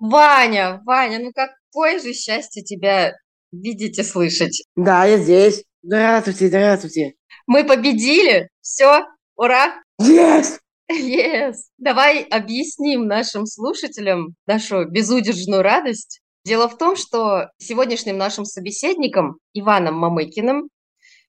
Ваня, 0.00 0.80
Ваня, 0.86 1.18
ну 1.18 1.30
какое 1.32 2.00
же 2.00 2.14
счастье 2.14 2.62
тебя 2.62 3.12
видеть 3.52 3.98
и 3.98 4.02
слышать. 4.02 4.64
Да, 4.74 5.04
я 5.04 5.18
здесь. 5.18 5.64
Здравствуйте, 5.82 6.48
здравствуйте. 6.48 7.14
Мы 7.46 7.64
победили. 7.64 8.48
Все, 8.60 9.04
ура. 9.36 9.74
Yes! 10.00 10.58
Yes. 10.90 11.54
Давай 11.78 12.22
объясним 12.22 13.06
нашим 13.06 13.46
слушателям 13.46 14.34
нашу 14.46 14.86
безудержную 14.86 15.62
радость. 15.62 16.20
Дело 16.44 16.68
в 16.68 16.78
том, 16.78 16.96
что 16.96 17.50
сегодняшним 17.58 18.16
нашим 18.16 18.44
собеседником 18.44 19.38
Иваном 19.52 19.96
Мамыкиным 19.96 20.68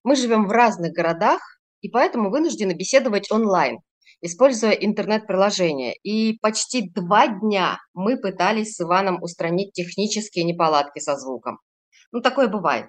мы 0.02 0.16
живем 0.16 0.46
в 0.46 0.50
разных 0.50 0.92
городах 0.92 1.40
и 1.82 1.88
поэтому 1.88 2.30
вынуждены 2.30 2.72
беседовать 2.72 3.30
онлайн, 3.30 3.80
используя 4.22 4.70
интернет-приложение. 4.70 5.94
И 6.02 6.38
почти 6.40 6.88
два 6.88 7.26
дня 7.26 7.78
мы 7.92 8.16
пытались 8.16 8.74
с 8.74 8.80
Иваном 8.80 9.22
устранить 9.22 9.72
технические 9.72 10.44
неполадки 10.44 11.00
со 11.00 11.16
звуком. 11.16 11.58
Ну, 12.12 12.20
такое 12.20 12.48
бывает. 12.48 12.86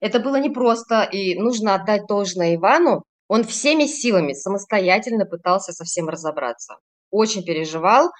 Это 0.00 0.20
было 0.20 0.36
непросто, 0.36 1.02
и 1.02 1.34
нужно 1.38 1.74
отдать 1.74 2.06
должное 2.06 2.54
Ивану. 2.54 3.04
Он 3.26 3.42
всеми 3.42 3.86
силами 3.86 4.34
самостоятельно 4.34 5.24
пытался 5.24 5.72
со 5.72 5.84
всем 5.84 6.08
разобраться. 6.08 6.76
Очень 7.10 7.44
переживал, 7.44 8.10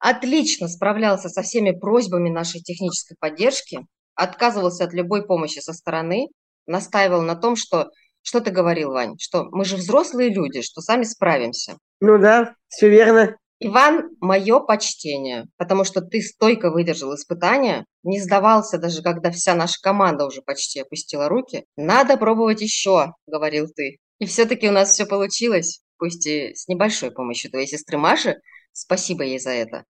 отлично 0.00 0.66
справлялся 0.66 1.28
со 1.28 1.42
всеми 1.42 1.70
просьбами 1.70 2.30
нашей 2.30 2.60
технической 2.60 3.16
поддержки, 3.20 3.86
отказывался 4.14 4.84
от 4.84 4.92
любой 4.92 5.24
помощи 5.24 5.60
со 5.60 5.72
стороны, 5.72 6.26
настаивал 6.66 7.22
на 7.22 7.36
том, 7.36 7.54
что 7.54 7.90
что 8.22 8.40
ты 8.40 8.50
говорил, 8.50 8.92
Вань, 8.92 9.16
что 9.18 9.44
мы 9.50 9.64
же 9.64 9.76
взрослые 9.76 10.32
люди, 10.32 10.62
что 10.62 10.80
сами 10.80 11.04
справимся. 11.04 11.78
Ну 12.00 12.18
да, 12.18 12.54
все 12.68 12.88
верно. 12.88 13.36
Иван, 13.62 14.08
мое 14.20 14.60
почтение, 14.60 15.44
потому 15.58 15.84
что 15.84 16.00
ты 16.00 16.22
стойко 16.22 16.70
выдержал 16.70 17.14
испытания, 17.14 17.84
не 18.02 18.18
сдавался 18.18 18.78
даже, 18.78 19.02
когда 19.02 19.30
вся 19.30 19.54
наша 19.54 19.78
команда 19.82 20.24
уже 20.24 20.40
почти 20.40 20.80
опустила 20.80 21.28
руки. 21.28 21.64
Надо 21.76 22.16
пробовать 22.16 22.62
еще, 22.62 23.12
говорил 23.26 23.68
ты. 23.68 23.98
И 24.18 24.24
все-таки 24.24 24.66
у 24.68 24.72
нас 24.72 24.90
все 24.90 25.04
получилось, 25.04 25.82
пусть 25.98 26.26
и 26.26 26.54
с 26.54 26.68
небольшой 26.68 27.10
помощью 27.10 27.50
твоей 27.50 27.66
сестры 27.66 27.98
Маши. 27.98 28.36
Спасибо 28.72 29.24
ей 29.24 29.38
за 29.38 29.50
это. 29.50 29.84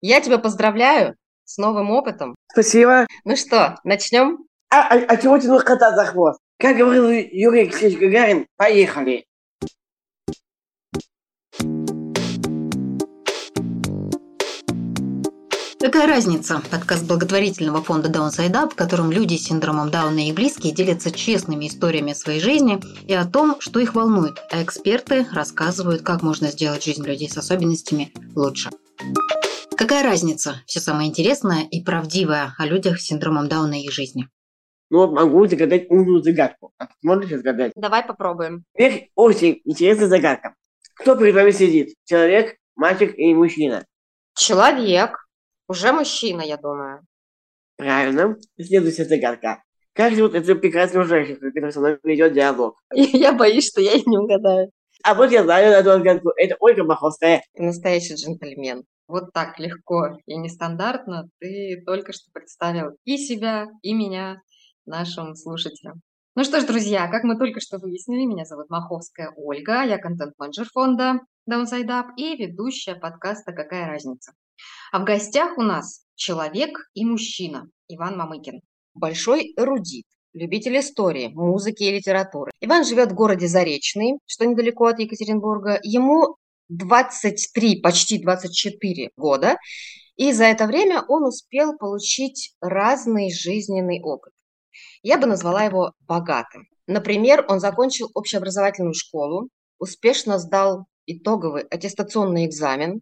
Я 0.00 0.20
тебя 0.20 0.38
поздравляю 0.38 1.16
с 1.44 1.58
новым 1.58 1.90
опытом. 1.90 2.36
Спасибо. 2.52 3.08
Ну 3.24 3.34
что, 3.34 3.76
начнем? 3.82 4.38
А, 4.70 4.82
а, 4.82 5.04
а 5.08 5.16
чего 5.16 5.36
тянуть 5.36 5.64
кота 5.64 5.96
за 5.96 6.04
хвост? 6.04 6.38
Как 6.60 6.76
говорил 6.76 7.08
Юрий 7.08 7.62
Алексеевич 7.62 7.98
Гагарин, 7.98 8.46
поехали. 8.58 9.24
Какая 15.80 16.06
разница? 16.06 16.60
Подкаст 16.70 17.06
благотворительного 17.06 17.82
фонда 17.82 18.10
Downside 18.10 18.52
Up, 18.52 18.72
в 18.72 18.74
котором 18.74 19.10
люди 19.10 19.36
с 19.36 19.44
синдромом 19.44 19.90
Дауна 19.90 20.28
и 20.28 20.32
близкие 20.32 20.74
делятся 20.74 21.10
честными 21.10 21.66
историями 21.66 22.12
своей 22.12 22.40
жизни 22.40 22.78
и 23.08 23.14
о 23.14 23.24
том, 23.24 23.58
что 23.58 23.80
их 23.80 23.94
волнует, 23.94 24.36
а 24.50 24.62
эксперты 24.62 25.26
рассказывают, 25.32 26.02
как 26.02 26.20
можно 26.20 26.48
сделать 26.48 26.84
жизнь 26.84 27.06
людей 27.06 27.30
с 27.30 27.38
особенностями 27.38 28.12
лучше. 28.36 28.68
Какая 29.78 30.02
разница? 30.02 30.60
Все 30.66 30.78
самое 30.78 31.08
интересное 31.08 31.66
и 31.70 31.82
правдивое 31.82 32.54
о 32.58 32.66
людях 32.66 33.00
с 33.00 33.04
синдромом 33.04 33.48
Дауна 33.48 33.80
и 33.80 33.86
их 33.86 33.92
жизни. 33.92 34.28
Ну 34.90 34.98
вот 34.98 35.12
могу 35.12 35.46
загадать 35.46 35.88
умную 35.88 36.22
загадку. 36.22 36.72
А 36.78 36.88
Можете 37.02 37.38
загадать? 37.38 37.72
Давай 37.76 38.04
попробуем. 38.04 38.64
Теперь 38.74 39.10
очень 39.14 39.60
интересная 39.64 40.08
загадка. 40.08 40.54
Кто 40.94 41.16
перед 41.16 41.34
вами 41.34 41.52
сидит? 41.52 41.94
Человек, 42.04 42.56
мальчик 42.74 43.16
или 43.16 43.32
мужчина? 43.32 43.86
Человек. 44.36 45.16
Уже 45.68 45.92
мужчина, 45.92 46.42
я 46.42 46.56
думаю. 46.56 47.06
Правильно. 47.76 48.36
Следующая 48.60 49.04
загадка. 49.04 49.62
Как 49.92 50.14
зовут 50.14 50.34
эту 50.34 50.56
прекрасную 50.56 51.06
женщину, 51.06 51.38
которая 51.40 51.70
со 51.70 51.78
мной 51.78 51.98
ведет 52.02 52.32
диалог? 52.32 52.76
Я 52.92 53.32
боюсь, 53.32 53.68
что 53.68 53.80
я 53.80 53.94
не 53.94 54.18
угадаю. 54.18 54.70
А 55.02 55.14
вот 55.14 55.30
я 55.30 55.42
знаю 55.44 55.72
эту 55.72 55.90
загадку. 55.90 56.30
Это 56.36 56.56
Ольга 56.60 56.84
Маховская. 56.84 57.42
Настоящий 57.54 58.14
джентльмен. 58.14 58.84
Вот 59.08 59.32
так 59.32 59.58
легко 59.58 60.18
и 60.26 60.36
нестандартно 60.36 61.28
ты 61.38 61.82
только 61.86 62.12
что 62.12 62.30
представил 62.32 62.96
и 63.04 63.16
себя, 63.16 63.66
и 63.82 63.94
меня 63.94 64.40
нашим 64.90 65.34
слушателям. 65.34 66.02
Ну 66.34 66.44
что 66.44 66.60
ж, 66.60 66.64
друзья, 66.64 67.08
как 67.08 67.24
мы 67.24 67.38
только 67.38 67.60
что 67.60 67.78
выяснили, 67.78 68.26
меня 68.26 68.44
зовут 68.44 68.68
Маховская 68.68 69.32
Ольга, 69.36 69.82
я 69.84 69.98
контент-менеджер 69.98 70.68
фонда 70.72 71.20
Downside 71.48 71.86
Up 71.86 72.06
и 72.16 72.36
ведущая 72.36 72.96
подкаста 72.96 73.52
«Какая 73.52 73.86
разница?». 73.86 74.32
А 74.92 74.98
в 74.98 75.04
гостях 75.04 75.56
у 75.58 75.62
нас 75.62 76.04
человек 76.14 76.70
и 76.94 77.04
мужчина 77.04 77.68
Иван 77.88 78.18
Мамыкин. 78.18 78.60
Большой 78.94 79.54
эрудит, 79.56 80.04
любитель 80.32 80.78
истории, 80.78 81.28
музыки 81.28 81.84
и 81.84 81.92
литературы. 81.92 82.50
Иван 82.60 82.84
живет 82.84 83.12
в 83.12 83.14
городе 83.14 83.46
Заречный, 83.46 84.18
что 84.26 84.44
недалеко 84.46 84.86
от 84.86 84.98
Екатеринбурга. 84.98 85.78
Ему 85.82 86.36
23, 86.68 87.80
почти 87.80 88.18
24 88.18 89.10
года, 89.16 89.56
и 90.16 90.32
за 90.32 90.44
это 90.44 90.66
время 90.66 91.02
он 91.08 91.24
успел 91.24 91.76
получить 91.76 92.54
разный 92.60 93.32
жизненный 93.32 94.00
опыт. 94.02 94.32
Я 95.02 95.18
бы 95.18 95.26
назвала 95.26 95.64
его 95.64 95.92
богатым. 96.06 96.66
Например, 96.86 97.44
он 97.48 97.60
закончил 97.60 98.10
общеобразовательную 98.14 98.94
школу, 98.94 99.48
успешно 99.78 100.38
сдал 100.38 100.86
итоговый 101.06 101.62
аттестационный 101.62 102.46
экзамен, 102.46 103.00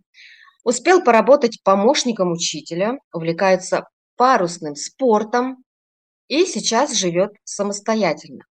успел 0.65 1.03
поработать 1.03 1.63
помощником 1.65 2.33
учителя, 2.33 2.99
увлекается 3.13 3.89
парусным 4.17 4.75
спортом 4.75 5.65
и 6.29 6.45
сейчас 6.45 6.95
живет 6.95 7.33
самостоятельно. 7.45 8.45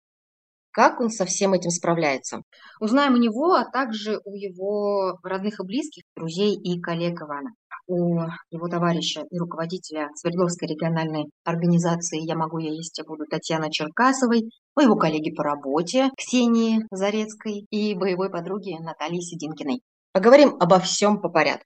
Как 0.71 0.99
он 0.99 1.09
со 1.09 1.25
всем 1.25 1.53
этим 1.53 1.69
справляется? 1.69 2.41
Узнаем 2.79 3.13
у 3.13 3.17
него, 3.17 3.53
а 3.53 3.63
также 3.63 4.19
у 4.25 4.35
его 4.35 5.17
родных 5.23 5.59
и 5.59 5.63
близких, 5.63 6.03
друзей 6.17 6.53
и 6.53 6.81
коллег 6.81 7.21
Ивана. 7.21 7.51
У 7.87 8.17
его 8.49 8.67
товарища 8.67 9.25
и 9.29 9.37
руководителя 9.37 10.09
Свердловской 10.15 10.67
региональной 10.67 11.25
организации 11.43 12.19
«Я 12.19 12.35
могу, 12.35 12.57
я 12.57 12.71
есть, 12.71 12.97
я 12.97 13.03
буду» 13.03 13.25
Татьяны 13.29 13.69
Черкасовой, 13.71 14.49
у 14.75 14.79
его 14.79 14.95
коллеги 14.95 15.31
по 15.31 15.43
работе 15.43 16.09
Ксении 16.17 16.87
Зарецкой 16.89 17.67
и 17.69 17.93
боевой 17.93 18.31
подруги 18.31 18.75
Натальи 18.81 19.19
Сидинкиной. 19.19 19.81
Поговорим 20.13 20.55
обо 20.59 20.79
всем 20.79 21.21
по 21.21 21.29
порядку. 21.29 21.65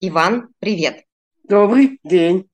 Иван, 0.00 0.48
привет. 0.58 1.04
Добрый 1.42 1.98
день. 2.02 2.48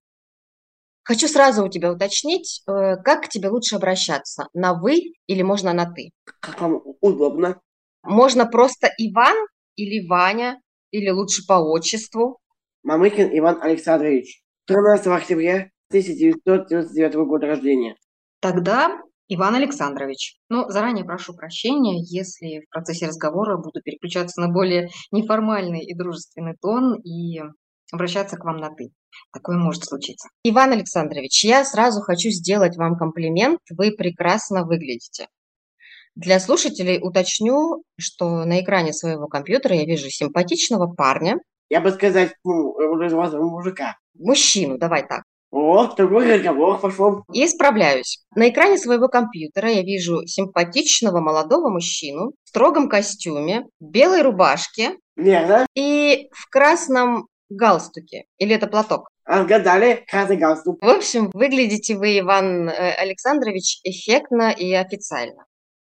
Хочу 1.04 1.28
сразу 1.28 1.64
у 1.64 1.68
тебя 1.68 1.92
уточнить, 1.92 2.62
э, 2.66 2.96
как 2.96 3.24
к 3.24 3.28
тебе 3.28 3.48
лучше 3.50 3.76
обращаться, 3.76 4.48
на 4.54 4.72
«вы» 4.72 5.12
или 5.26 5.42
можно 5.42 5.72
на 5.72 5.84
«ты»? 5.84 6.10
Как 6.40 6.60
вам 6.60 6.80
удобно? 7.00 7.60
Можно 8.02 8.46
просто 8.46 8.88
Иван 8.98 9.36
или 9.76 10.04
Ваня, 10.08 10.58
или 10.90 11.10
лучше 11.10 11.42
по 11.46 11.54
отчеству? 11.54 12.38
Мамыкин 12.84 13.30
Иван 13.38 13.62
Александрович. 13.62 14.42
13 14.66 15.06
октября 15.06 15.70
1999 15.88 17.14
года 17.26 17.46
рождения. 17.46 17.96
Тогда 18.40 19.00
Иван 19.28 19.54
Александрович. 19.54 20.36
Ну, 20.50 20.68
заранее 20.68 21.06
прошу 21.06 21.34
прощения, 21.34 22.02
если 22.02 22.60
в 22.60 22.68
процессе 22.68 23.06
разговора 23.06 23.56
буду 23.56 23.80
переключаться 23.82 24.38
на 24.42 24.48
более 24.48 24.90
неформальный 25.12 25.82
и 25.82 25.96
дружественный 25.96 26.56
тон 26.60 27.00
и 27.00 27.40
обращаться 27.90 28.36
к 28.36 28.44
вам 28.44 28.58
на 28.58 28.68
«ты». 28.68 28.90
Такое 29.32 29.56
может 29.56 29.84
случиться. 29.84 30.28
Иван 30.42 30.72
Александрович, 30.72 31.42
я 31.42 31.64
сразу 31.64 32.02
хочу 32.02 32.28
сделать 32.28 32.76
вам 32.76 32.96
комплимент. 32.96 33.60
Вы 33.70 33.92
прекрасно 33.92 34.66
выглядите. 34.66 35.28
Для 36.16 36.38
слушателей 36.38 36.98
уточню, 37.00 37.82
что 37.98 38.44
на 38.44 38.60
экране 38.60 38.92
своего 38.92 39.26
компьютера 39.26 39.74
я 39.74 39.86
вижу 39.86 40.10
симпатичного 40.10 40.92
парня. 40.92 41.38
Я 41.68 41.80
бы 41.80 41.90
сказать, 41.90 42.34
ну, 42.44 42.74
мужика. 43.50 43.96
Мужчину, 44.14 44.78
давай 44.78 45.06
так. 45.06 45.22
О, 45.50 45.86
такой 45.86 46.34
разговор 46.34 46.80
пошел. 46.80 47.22
И 47.32 47.44
исправляюсь. 47.44 48.24
На 48.34 48.48
экране 48.48 48.76
своего 48.76 49.06
компьютера 49.06 49.70
я 49.70 49.82
вижу 49.82 50.26
симпатичного 50.26 51.20
молодого 51.20 51.70
мужчину 51.70 52.32
в 52.42 52.48
строгом 52.48 52.88
костюме, 52.88 53.64
белой 53.78 54.22
рубашке 54.22 54.96
Верно. 55.14 55.64
и 55.76 56.28
в 56.32 56.50
красном 56.50 57.28
галстуке. 57.50 58.24
Или 58.38 58.56
это 58.56 58.66
платок? 58.66 59.08
Отгадали, 59.24 60.04
красный 60.08 60.38
галстук. 60.38 60.82
В 60.82 60.88
общем, 60.88 61.30
выглядите 61.32 61.96
вы, 61.96 62.18
Иван 62.18 62.68
э, 62.68 62.90
Александрович, 62.94 63.78
эффектно 63.84 64.50
и 64.50 64.72
официально. 64.72 65.44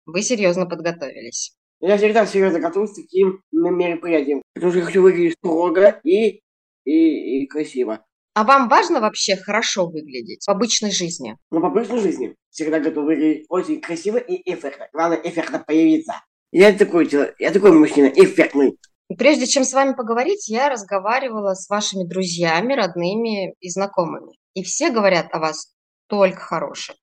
Вы 0.07 0.23
серьезно 0.23 0.65
подготовились. 0.65 1.53
Я 1.81 1.97
всегда 1.97 2.27
серьезно 2.27 2.59
готовлюсь 2.59 2.91
к 2.91 2.95
таким 2.95 3.41
мероприятиям, 3.51 4.43
потому 4.53 4.71
что 4.71 4.79
я 4.79 4.85
хочу 4.85 5.01
выглядеть 5.01 5.33
строго 5.33 5.99
и, 6.03 6.41
и, 6.85 7.41
и 7.41 7.47
красиво. 7.47 8.05
А 8.35 8.43
вам 8.43 8.69
важно 8.69 9.01
вообще 9.01 9.35
хорошо 9.35 9.87
выглядеть 9.87 10.45
в 10.45 10.49
обычной 10.49 10.91
жизни? 10.91 11.37
Но 11.49 11.59
по 11.59 11.67
обычной 11.67 11.99
жизни 11.99 12.35
всегда 12.51 12.79
готов 12.79 13.05
выглядеть 13.05 13.45
очень 13.49 13.81
красиво 13.81 14.17
и 14.17 14.41
эффектно. 14.53 14.87
Главное, 14.93 15.19
эффектно 15.23 15.59
появиться. 15.59 16.13
Я 16.51 16.71
такой 16.71 17.07
человек, 17.07 17.35
я 17.39 17.51
такой 17.51 17.71
мужчина, 17.71 18.05
эффектный. 18.05 18.77
Прежде 19.17 19.47
чем 19.47 19.63
с 19.63 19.73
вами 19.73 19.93
поговорить, 19.93 20.47
я 20.49 20.69
разговаривала 20.69 21.55
с 21.55 21.67
вашими 21.67 22.07
друзьями, 22.07 22.73
родными 22.73 23.55
и 23.59 23.69
знакомыми. 23.69 24.37
И 24.53 24.63
все 24.63 24.91
говорят 24.91 25.27
о 25.31 25.39
вас 25.39 25.73
только 26.07 26.39
хорошее. 26.39 26.97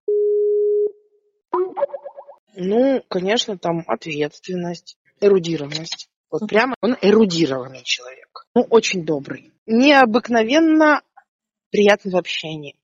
Ну, 2.61 3.05
конечно, 3.09 3.57
там 3.57 3.85
ответственность, 3.87 4.97
эрудированность. 5.21 6.09
Вот 6.29 6.49
прямо 6.49 6.75
он 6.83 6.97
эрудированный 7.01 7.85
человек. 7.85 8.47
Ну, 8.53 8.63
очень 8.63 9.05
добрый. 9.05 9.53
Необыкновенно 9.67 11.03
приятный 11.71 12.11
в 12.11 12.17
общении. 12.17 12.77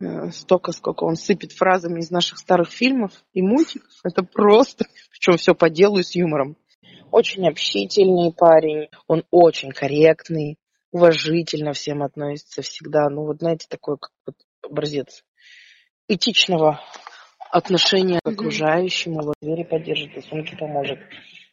Э, 0.00 0.30
столько, 0.30 0.72
сколько 0.72 1.04
он 1.04 1.16
сыпет 1.16 1.52
фразами 1.52 2.00
из 2.00 2.10
наших 2.10 2.38
старых 2.38 2.70
фильмов 2.70 3.12
и 3.34 3.42
мультиков. 3.42 3.92
Это 4.02 4.22
просто, 4.22 4.86
причем 5.10 5.36
все 5.36 5.54
по 5.54 5.68
делу 5.68 5.98
и 5.98 6.02
с 6.02 6.14
юмором. 6.14 6.56
Очень 7.10 7.46
общительный 7.46 8.32
парень, 8.32 8.88
он 9.08 9.24
очень 9.30 9.72
корректный, 9.72 10.56
уважительно 10.90 11.74
всем 11.74 12.02
относится 12.02 12.62
всегда. 12.62 13.10
Ну, 13.10 13.26
вот 13.26 13.40
знаете, 13.40 13.66
такой 13.68 13.98
как 13.98 14.12
вот 14.24 14.36
образец 14.62 15.22
этичного 16.08 16.80
отношения 17.52 18.18
к 18.24 18.28
окружающему, 18.28 19.20
вот 19.22 19.34
двери 19.40 19.62
поддержит, 19.62 20.16
и 20.16 20.22
сумки 20.22 20.56
поможет. 20.58 20.98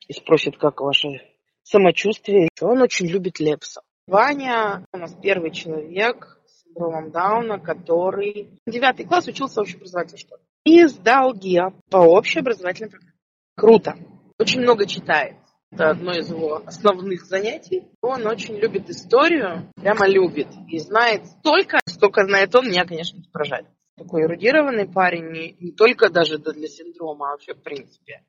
И 0.08 0.14
спросит, 0.14 0.58
как 0.58 0.82
ваше 0.82 1.22
самочувствие. 1.64 2.48
Он 2.62 2.82
очень 2.82 3.06
любит 3.08 3.40
Лепса. 3.40 3.82
Ваня 4.08 4.86
у 4.92 4.98
нас 4.98 5.16
первый 5.22 5.52
человек 5.52 6.40
с 6.48 6.64
синдромом 6.64 7.12
Дауна, 7.12 7.60
который 7.60 8.60
девятый 8.66 9.06
класс 9.06 9.28
учился 9.28 9.60
в 9.60 9.64
общеобразовательной 9.64 10.20
школе. 10.20 10.42
И 10.64 10.86
сдал 10.86 11.34
ГИА 11.34 11.74
по 11.92 11.98
общеобразовательной 11.98 12.90
программе. 12.90 13.14
Круто. 13.56 13.98
Очень 14.40 14.62
много 14.62 14.88
читает. 14.88 15.36
Это 15.72 15.92
одно 15.92 16.14
из 16.14 16.30
его 16.30 16.64
основных 16.66 17.26
занятий. 17.26 17.84
Он 18.02 18.26
очень 18.26 18.56
любит 18.56 18.90
историю, 18.90 19.72
прямо 19.76 20.08
любит. 20.08 20.48
И 20.68 20.80
знает 20.80 21.28
столько, 21.28 21.80
столько 21.86 22.26
знает 22.26 22.56
он, 22.56 22.68
меня, 22.68 22.86
конечно, 22.86 23.22
поражает 23.32 23.68
такой 24.00 24.24
эрудированный 24.24 24.88
парень, 24.88 25.32
не, 25.32 25.56
не 25.60 25.72
только 25.72 26.10
даже 26.10 26.38
для 26.38 26.68
синдрома, 26.68 27.28
а 27.28 27.32
вообще 27.32 27.54
в 27.54 27.62
принципе. 27.62 28.24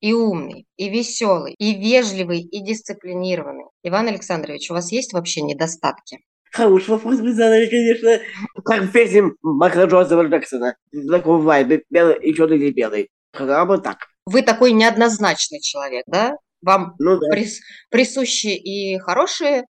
И 0.00 0.12
умный, 0.12 0.66
и 0.76 0.88
веселый, 0.88 1.54
и 1.54 1.74
вежливый, 1.74 2.40
и 2.40 2.60
дисциплинированный. 2.60 3.66
Иван 3.82 4.08
Александрович, 4.08 4.70
у 4.70 4.74
вас 4.74 4.92
есть 4.92 5.12
вообще 5.12 5.42
недостатки? 5.42 6.18
Хороший 6.52 6.90
вопрос 6.90 7.20
вы 7.20 7.32
задали, 7.32 7.66
конечно. 7.66 8.18
Как 8.64 8.82
в 8.82 8.92
песне 8.92 9.22
Майкла 9.42 9.86
Джонсона 9.86 10.28
Джексона. 10.28 10.76
Такой 11.10 11.40
вайб, 11.42 11.84
белый 11.90 12.18
и 12.18 12.34
черный 12.34 12.56
или 12.56 12.72
белый. 12.72 13.10
Хотя 13.32 13.64
бы 13.64 13.78
так. 13.78 13.98
Вы 14.26 14.42
такой 14.42 14.72
неоднозначный 14.72 15.60
человек, 15.60 16.04
да? 16.06 16.36
Вам 16.62 16.94
ну, 16.98 17.18
да. 17.18 17.28
прис, 17.30 17.60
присущи 17.90 18.48
и 18.48 18.98
хорошие 18.98 19.64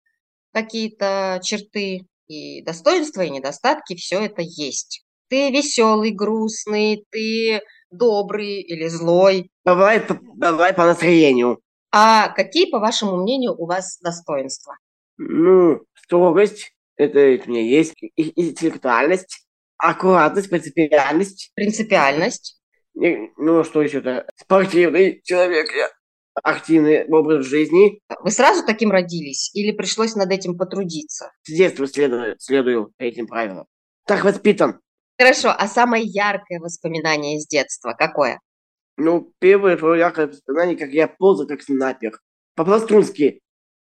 какие-то 0.52 1.40
черты, 1.42 2.06
и 2.28 2.62
достоинства, 2.62 3.22
и 3.22 3.30
недостатки, 3.30 3.94
все 3.96 4.24
это 4.24 4.42
есть. 4.42 5.04
Ты 5.28 5.50
веселый, 5.50 6.12
грустный, 6.12 7.04
ты 7.10 7.60
добрый 7.90 8.60
или 8.60 8.86
злой. 8.88 9.50
Давай, 9.64 10.04
давай 10.36 10.72
по 10.72 10.84
настроению. 10.84 11.60
А 11.92 12.28
какие, 12.28 12.70
по 12.70 12.78
вашему 12.78 13.16
мнению, 13.16 13.54
у 13.56 13.66
вас 13.66 13.98
достоинства? 14.00 14.76
Ну, 15.18 15.80
строгость, 15.94 16.72
это, 16.96 17.18
это 17.18 17.48
у 17.48 17.50
меня 17.50 17.62
есть, 17.62 17.94
интеллектуальность, 18.16 19.46
аккуратность, 19.78 20.50
принципиальность. 20.50 21.52
Принципиальность. 21.54 22.60
И, 23.00 23.30
ну, 23.36 23.64
что 23.64 23.82
еще-то? 23.82 24.26
Спортивный 24.36 25.20
человек 25.24 25.68
я 25.74 25.88
активный 26.42 27.06
образ 27.06 27.46
жизни. 27.46 28.00
Вы 28.22 28.30
сразу 28.30 28.64
таким 28.64 28.90
родились 28.90 29.50
или 29.54 29.72
пришлось 29.72 30.14
над 30.14 30.30
этим 30.30 30.56
потрудиться? 30.56 31.32
С 31.44 31.52
детства 31.52 31.86
следую, 31.86 32.36
следую 32.38 32.92
этим 32.98 33.26
правилам. 33.26 33.66
Так 34.06 34.24
воспитан. 34.24 34.80
Хорошо, 35.18 35.50
а 35.56 35.66
самое 35.66 36.04
яркое 36.04 36.60
воспоминание 36.60 37.38
из 37.38 37.46
детства 37.46 37.94
какое? 37.98 38.40
Ну, 38.98 39.32
первое 39.38 39.76
твое 39.76 40.00
яркое 40.00 40.28
воспоминание, 40.28 40.76
как 40.76 40.90
я 40.90 41.08
ползал 41.08 41.46
как 41.46 41.62
снайпер. 41.62 42.18
По-пластунски. 42.54 43.40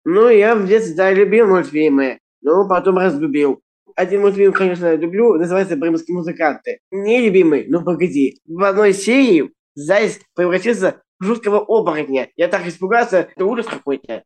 Ну, 0.04 0.30
я 0.30 0.56
в 0.56 0.68
детстве, 0.68 0.96
да, 0.96 1.12
любил 1.12 1.48
мультфильмы. 1.48 2.20
Ну, 2.42 2.68
потом 2.68 2.98
разлюбил. 2.98 3.62
Один 3.96 4.22
мультфильм, 4.22 4.52
конечно, 4.52 4.94
люблю, 4.96 5.36
называется 5.36 5.78
«Бремские 5.78 6.18
музыканты». 6.18 6.80
Не 6.92 7.22
любимый, 7.22 7.66
но 7.68 7.84
погоди. 7.84 8.42
В 8.46 8.64
одной 8.64 8.94
серии 8.94 9.52
Заяц 9.76 10.20
превратился 10.36 11.02
жуткого 11.20 11.60
оборотня. 11.60 12.30
Я 12.36 12.48
так 12.48 12.68
испугался, 12.68 13.30
это 13.36 13.46
ужас 13.46 13.66
какой-то. 13.66 14.24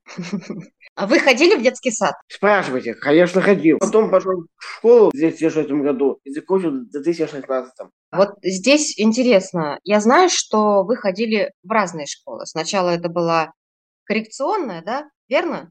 А 0.96 1.08
вы 1.08 1.20
ходили 1.20 1.56
в 1.56 1.62
детский 1.62 1.92
сад? 1.92 2.14
Спрашивайте, 2.28 2.94
конечно, 2.94 3.42
ходил. 3.42 3.78
Потом 3.80 4.12
пошел 4.12 4.44
в 4.58 4.64
школу 4.64 5.10
в 5.10 5.18
2006 5.18 5.70
году 5.70 6.20
и 6.24 6.32
закончил 6.32 6.72
в 6.72 6.90
2016. 6.90 7.72
Вот 8.12 8.30
здесь 8.44 9.00
интересно. 9.00 9.80
Я 9.84 10.02
знаю, 10.02 10.30
что 10.30 10.84
вы 10.84 10.98
ходили 10.98 11.52
в 11.64 11.72
разные 11.72 12.06
школы. 12.06 12.46
Сначала 12.46 12.90
это 12.90 13.08
была 13.08 13.54
коррекционная, 14.04 14.82
да? 14.82 15.10
Верно? 15.30 15.70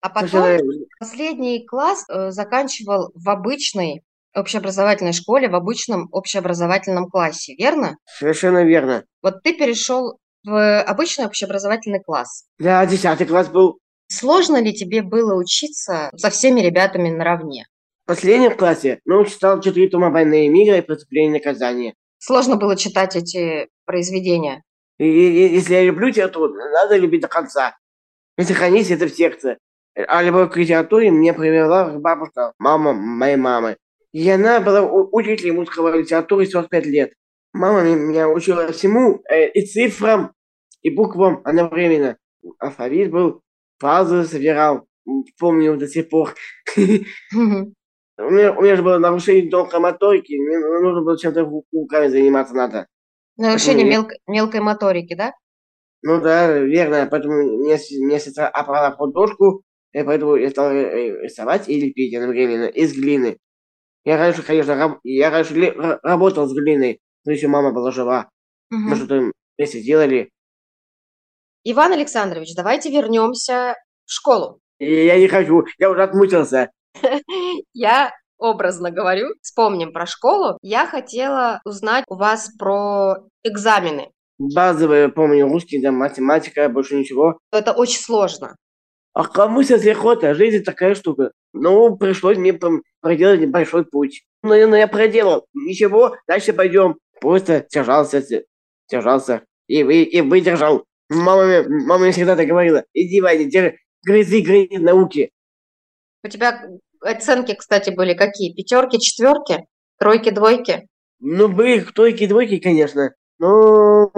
А 0.00 0.08
потом 0.08 0.28
Сначала... 0.28 0.58
последний 0.98 1.64
класс 1.64 2.04
э, 2.08 2.30
заканчивал 2.30 3.12
в 3.14 3.28
обычной 3.28 4.02
общеобразовательной 4.34 5.12
школе, 5.12 5.48
в 5.48 5.54
обычном 5.54 6.08
общеобразовательном 6.10 7.08
классе, 7.08 7.54
верно? 7.56 7.96
Совершенно 8.18 8.64
верно. 8.64 9.04
Вот 9.22 9.42
ты 9.42 9.54
перешел 9.54 10.18
в 10.44 10.82
обычный 10.82 11.26
общеобразовательный 11.26 12.02
класс. 12.02 12.44
Да, 12.58 12.84
десятый 12.86 13.26
класс 13.26 13.48
был. 13.48 13.78
Сложно 14.08 14.62
ли 14.62 14.74
тебе 14.74 15.02
было 15.02 15.34
учиться 15.34 16.10
со 16.16 16.30
всеми 16.30 16.60
ребятами 16.60 17.10
наравне? 17.10 17.66
В 18.04 18.08
последнем 18.08 18.56
классе, 18.56 19.00
ну, 19.06 19.24
читал 19.24 19.60
четыре 19.60 19.88
тома 19.88 20.10
«Войны 20.10 20.46
и 20.46 20.48
мира» 20.48 20.76
и 20.76 20.82
«Преступление 20.82 21.30
и 21.30 21.42
наказание». 21.42 21.94
Сложно 22.18 22.56
было 22.56 22.76
читать 22.76 23.16
эти 23.16 23.68
произведения? 23.86 24.62
И, 24.98 25.04
и, 25.04 25.54
если 25.54 25.74
я 25.74 25.84
люблю 25.84 26.08
литературу, 26.08 26.52
надо 26.52 26.96
любить 26.96 27.22
до 27.22 27.28
конца. 27.28 27.76
И 28.36 28.42
сохранить 28.42 28.90
это 28.90 29.06
в 29.06 29.10
сердце. 29.10 29.56
А 29.96 30.22
любовь 30.22 30.52
к 30.52 30.56
литературе 30.56 31.10
мне 31.10 31.32
привела 31.32 31.98
бабушка, 31.98 32.52
мама 32.58 32.92
моей 32.92 33.36
мамы. 33.36 33.76
И 34.12 34.28
она 34.28 34.60
была 34.60 34.82
учителем 34.82 35.60
русского 35.60 35.96
литературы 35.96 36.46
45 36.46 36.86
лет. 36.86 37.12
Мама 37.54 37.82
меня 37.82 38.28
учила 38.28 38.72
всему, 38.72 39.22
э, 39.30 39.48
и 39.50 39.64
цифрам, 39.64 40.32
и 40.82 40.90
буквам 40.90 41.40
одновременно. 41.44 42.18
Алфавит 42.58 43.12
был, 43.12 43.42
фразы 43.78 44.24
собирал, 44.24 44.88
помню 45.38 45.76
до 45.76 45.86
сих 45.86 46.08
пор. 46.08 46.34
У 48.16 48.30
меня, 48.30 48.52
у 48.52 48.62
меня 48.62 48.76
же 48.76 48.82
было 48.82 48.98
нарушение 48.98 49.50
тонкой 49.50 49.80
моторики, 49.80 50.34
мне 50.34 50.58
нужно 50.58 51.02
было 51.02 51.18
чем-то 51.18 51.50
руками 51.72 52.06
заниматься 52.06 52.54
надо. 52.54 52.86
Нарушение 53.36 53.84
мелко, 53.84 54.14
мелкой 54.28 54.60
моторики, 54.60 55.14
да? 55.16 55.32
Ну 56.02 56.20
да, 56.20 56.58
верно, 56.58 57.08
поэтому 57.10 57.42
мне, 57.58 57.76
мне 58.02 58.20
сестра 58.20 58.46
опала 58.46 58.92
художку, 58.92 59.64
и 59.92 60.02
поэтому 60.04 60.36
я 60.36 60.50
стал 60.50 60.70
рисовать 60.72 61.68
и 61.68 61.80
лепить 61.80 62.14
одновременно 62.14 62.66
из 62.66 62.94
глины. 62.94 63.38
Я 64.04 64.16
раньше, 64.16 64.42
конечно, 64.42 64.76
раб, 64.76 65.00
я 65.02 65.30
раньше 65.30 65.74
работал 66.04 66.46
с 66.46 66.52
глиной, 66.52 67.00
но 67.24 67.32
еще 67.32 67.48
мама 67.48 67.72
была 67.72 67.90
жива. 67.90 68.28
Угу. 68.70 68.80
Мы 68.80 68.96
что-то 68.96 69.30
вместе 69.56 69.82
делали. 69.82 70.30
Иван 71.64 71.92
Александрович, 71.92 72.54
давайте 72.54 72.90
вернемся 72.90 73.76
в 74.06 74.12
школу. 74.12 74.60
Я 74.78 75.18
не 75.18 75.28
хочу, 75.28 75.64
я 75.78 75.90
уже 75.90 76.02
отмучился. 76.02 76.70
Я 77.72 78.12
образно 78.38 78.90
говорю, 78.90 79.28
вспомним 79.40 79.92
про 79.92 80.06
школу. 80.06 80.58
Я 80.62 80.86
хотела 80.86 81.60
узнать 81.64 82.04
у 82.08 82.16
вас 82.16 82.50
про 82.58 83.16
экзамены. 83.42 84.10
Базовые, 84.38 85.08
помню, 85.08 85.48
русский, 85.48 85.80
да, 85.80 85.92
математика, 85.92 86.68
больше 86.68 86.96
ничего. 86.96 87.38
Это 87.52 87.72
очень 87.72 88.00
сложно. 88.00 88.56
А 89.12 89.28
кому 89.28 89.62
сейчас 89.62 89.86
охота? 89.86 90.34
Жизнь 90.34 90.64
такая 90.64 90.96
штука. 90.96 91.30
Ну, 91.52 91.96
пришлось 91.96 92.36
мне 92.36 92.58
проделать 93.00 93.40
небольшой 93.40 93.84
путь. 93.84 94.24
Ну, 94.42 94.50
но 94.68 94.76
я 94.76 94.88
проделал. 94.88 95.46
Ничего, 95.54 96.16
дальше 96.26 96.52
пойдем. 96.52 96.96
Просто 97.24 97.66
держался, 97.72 98.22
держался. 98.90 99.44
И, 99.66 99.80
и, 99.80 100.02
и 100.02 100.20
выдержал. 100.20 100.84
Мама, 101.08 101.62
мама 101.66 102.00
мне 102.00 102.12
всегда 102.12 102.36
так 102.36 102.46
говорила. 102.46 102.84
Иди, 102.92 103.22
Ваня, 103.22 103.46
держи, 103.46 103.78
грызи, 104.04 104.42
грызи 104.42 104.76
науки. 104.76 105.32
У 106.22 106.28
тебя 106.28 106.68
оценки, 107.00 107.54
кстати, 107.54 107.88
были 107.88 108.12
какие? 108.12 108.52
Пятерки, 108.54 109.00
четверки? 109.00 109.64
Тройки, 109.98 110.28
двойки? 110.28 110.86
Ну, 111.18 111.48
были 111.48 111.80
тройки, 111.80 112.26
двойки, 112.26 112.58
конечно. 112.58 113.14
Но 113.38 114.12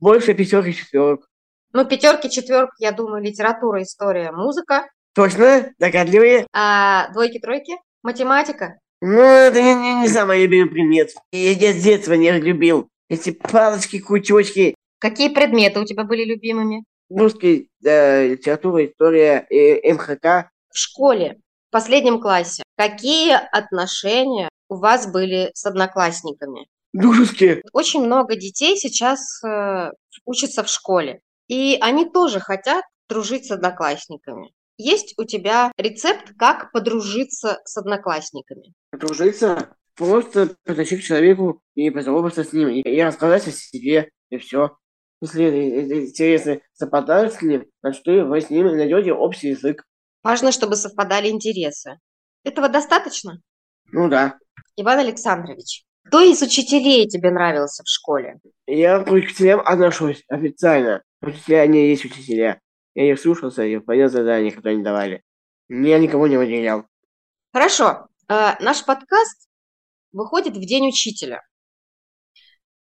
больше 0.00 0.34
пятерок 0.34 0.66
и 0.66 0.74
четверок. 0.74 1.28
Ну, 1.72 1.84
пятерки, 1.84 2.28
четверки, 2.28 2.82
я 2.82 2.90
думаю, 2.90 3.22
литература, 3.22 3.84
история, 3.84 4.32
музыка. 4.32 4.88
Точно? 5.14 5.72
Догадливые? 5.78 6.48
А 6.52 7.08
двойки, 7.12 7.38
тройки? 7.38 7.74
Математика? 8.02 8.80
Ну, 9.00 9.20
это 9.20 9.60
не, 9.60 9.74
не, 9.74 9.94
не 10.02 10.08
самый 10.08 10.42
любимый 10.42 10.70
предмет. 10.70 11.10
Я, 11.32 11.52
я 11.52 11.72
с 11.72 11.82
детства 11.82 12.14
не 12.14 12.30
любил. 12.32 12.88
Эти 13.08 13.30
палочки, 13.30 13.98
кучочки. 14.00 14.74
Какие 14.98 15.28
предметы 15.28 15.80
у 15.80 15.84
тебя 15.84 16.04
были 16.04 16.24
любимыми? 16.24 16.84
русский, 17.08 17.70
э, 17.84 18.28
литература, 18.28 18.84
история, 18.84 19.46
и 19.50 19.92
МХК. 19.92 20.50
В 20.70 20.78
школе, 20.78 21.38
в 21.68 21.72
последнем 21.72 22.20
классе, 22.20 22.62
какие 22.76 23.32
отношения 23.32 24.48
у 24.68 24.76
вас 24.76 25.10
были 25.10 25.50
с 25.54 25.64
одноклассниками? 25.66 26.66
Дружеские. 26.92 27.62
Очень 27.72 28.04
много 28.04 28.36
детей 28.36 28.76
сейчас 28.76 29.20
э, 29.44 29.90
учатся 30.24 30.64
в 30.64 30.68
школе, 30.68 31.20
и 31.48 31.76
они 31.80 32.08
тоже 32.08 32.40
хотят 32.40 32.84
дружить 33.08 33.46
с 33.46 33.50
одноклассниками. 33.50 34.52
Есть 34.78 35.14
у 35.18 35.24
тебя 35.24 35.72
рецепт, 35.78 36.32
как 36.38 36.70
подружиться 36.72 37.60
с 37.64 37.76
одноклассниками? 37.76 38.74
Подружиться? 38.90 39.74
Просто 39.94 40.54
подойти 40.64 40.98
к 40.98 41.02
человеку 41.02 41.62
и 41.74 41.90
поздороваться 41.90 42.44
с 42.44 42.52
ним, 42.52 42.68
и 42.68 43.02
рассказать 43.02 43.48
о 43.48 43.52
себе, 43.52 44.10
и 44.28 44.36
все. 44.36 44.76
Если 45.22 46.04
интересы 46.04 46.60
совпадают 46.74 47.32
с 47.32 47.40
ним, 47.40 47.64
значит, 47.82 48.06
вы 48.06 48.40
с 48.40 48.50
ним 48.50 48.66
найдете 48.66 49.14
общий 49.14 49.48
язык. 49.48 49.84
Важно, 50.22 50.52
чтобы 50.52 50.76
совпадали 50.76 51.28
интересы. 51.28 51.98
Этого 52.44 52.68
достаточно? 52.68 53.40
Ну 53.92 54.10
да. 54.10 54.38
Иван 54.76 54.98
Александрович, 54.98 55.84
кто 56.04 56.20
из 56.20 56.42
учителей 56.42 57.08
тебе 57.08 57.30
нравился 57.30 57.82
в 57.82 57.88
школе? 57.88 58.38
Я 58.66 59.02
к 59.02 59.10
учителям 59.10 59.60
отношусь 59.60 60.22
официально. 60.28 61.02
Учителя, 61.22 61.62
они 61.62 61.88
есть 61.88 62.04
учителя. 62.04 62.60
Я 62.96 63.12
их 63.12 63.20
слушался 63.20 63.62
и 63.62 63.76
выполнял 63.76 64.08
задания, 64.08 64.50
которые 64.50 64.76
они 64.76 64.82
давали. 64.82 65.22
Я 65.68 65.98
никого 65.98 66.26
не 66.28 66.38
выделял. 66.38 66.86
Хорошо. 67.52 68.08
Э, 68.26 68.54
наш 68.58 68.86
подкаст 68.86 69.50
выходит 70.12 70.56
в 70.56 70.60
День 70.60 70.88
учителя. 70.88 71.42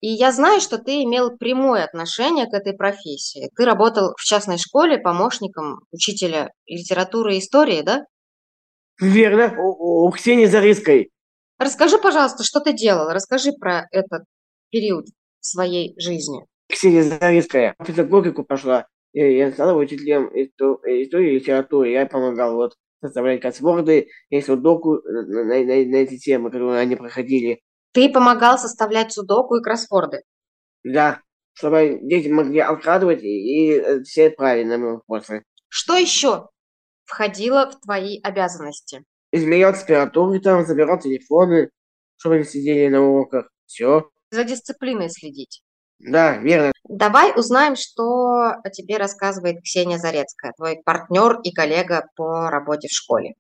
И 0.02 0.10
я 0.10 0.32
знаю, 0.32 0.62
что 0.62 0.78
ты 0.78 1.02
имел 1.02 1.36
прямое 1.36 1.84
отношение 1.84 2.46
к 2.46 2.54
этой 2.54 2.74
профессии. 2.74 3.50
Ты 3.56 3.66
работал 3.66 4.14
в 4.16 4.24
частной 4.24 4.60
школе 4.60 5.00
помощником 5.00 5.80
учителя 5.92 6.52
литературы 6.68 7.36
и 7.36 7.40
истории, 7.40 7.82
да? 7.82 8.06
Верно, 9.00 9.60
у, 9.60 10.06
у 10.08 10.12
Ксении 10.12 10.46
Зарицкой. 10.46 11.10
Расскажи, 11.58 11.98
пожалуйста, 11.98 12.44
что 12.44 12.60
ты 12.60 12.74
делал? 12.74 13.10
Расскажи 13.10 13.54
про 13.54 13.88
этот 13.90 14.26
период 14.70 15.08
своей 15.40 16.00
жизни. 16.00 16.46
Ксения 16.70 17.02
Зарицкая 17.02 17.74
в 17.80 17.88
педагогику 17.88 18.44
пошла 18.44 18.86
я 19.24 19.51
стал 19.51 19.77
учителем 19.77 20.27
истории 20.34 21.31
и 21.31 21.39
литературы. 21.39 21.89
Я 21.89 22.05
помогал 22.05 22.55
вот 22.55 22.75
составлять 23.01 23.41
кроссворды, 23.41 24.10
есть 24.29 24.48
судоку 24.48 25.01
на, 25.03 25.24
на, 25.24 25.43
на, 25.43 25.63
на 25.63 25.95
эти 25.95 26.17
темы, 26.17 26.51
которые 26.51 26.79
они 26.79 26.95
проходили. 26.95 27.62
Ты 27.93 28.12
помогал 28.12 28.57
составлять 28.57 29.13
судоку 29.13 29.55
и 29.55 29.63
кроссворды? 29.63 30.24
Да, 30.84 31.22
чтобы 31.53 32.00
дети 32.01 32.27
могли 32.27 32.60
откладывать 32.60 33.24
и, 33.24 33.77
и 33.77 34.03
все 34.03 34.29
правильные 34.29 34.77
вопросы. 34.77 35.43
Что 35.69 35.95
еще 35.95 36.50
входило 37.05 37.72
в 37.72 37.79
твои 37.79 38.19
обязанности? 38.22 39.03
Измерял 39.31 39.74
температуру, 39.74 40.39
там, 40.41 40.65
забирал 40.65 41.00
телефоны, 41.00 41.69
чтобы 42.17 42.36
они 42.36 42.43
сидели 42.43 42.88
на 42.88 43.01
уроках. 43.01 43.50
Все. 43.65 44.10
За 44.31 44.43
дисциплиной 44.43 45.10
следить. 45.10 45.62
Да, 46.00 46.38
верно. 46.38 46.72
Давай 46.88 47.34
узнаем, 47.36 47.75
что 47.75 48.52
о 48.64 48.70
тебе 48.70 48.98
рассказывает 48.98 49.62
Ксения 49.62 49.98
Зарецкая, 49.98 50.54
твой 50.56 50.82
партнер 50.84 51.40
и 51.42 51.52
коллега 51.52 52.08
по 52.16 52.50
работе 52.50 52.88
в 52.88 52.92
школе. 52.92 53.36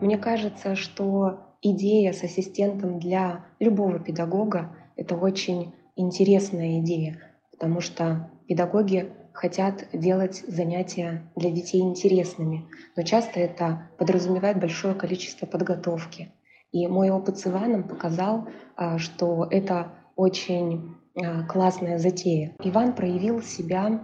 Мне 0.00 0.18
кажется, 0.18 0.76
что 0.76 1.40
идея 1.62 2.12
с 2.12 2.22
ассистентом 2.22 3.00
для 3.00 3.44
любого 3.58 3.98
педагога– 3.98 4.76
это 4.96 5.16
очень 5.16 5.74
интересная 5.96 6.80
идея, 6.80 7.20
потому 7.50 7.80
что 7.80 8.30
педагоги 8.46 9.12
хотят 9.32 9.88
делать 9.92 10.44
занятия 10.46 11.30
для 11.36 11.50
детей 11.50 11.80
интересными, 11.80 12.68
но 12.96 13.02
часто 13.02 13.40
это 13.40 13.88
подразумевает 13.98 14.60
большое 14.60 14.94
количество 14.94 15.46
подготовки. 15.46 16.32
И 16.72 16.86
мой 16.86 17.10
опыт 17.10 17.38
с 17.38 17.46
Иваном 17.46 17.84
показал, 17.84 18.46
а, 18.76 18.98
что 18.98 19.46
это 19.50 19.92
очень 20.16 20.96
а, 21.16 21.44
классная 21.44 21.98
затея. 21.98 22.54
Иван 22.62 22.92
проявил 22.92 23.42
себя 23.42 24.00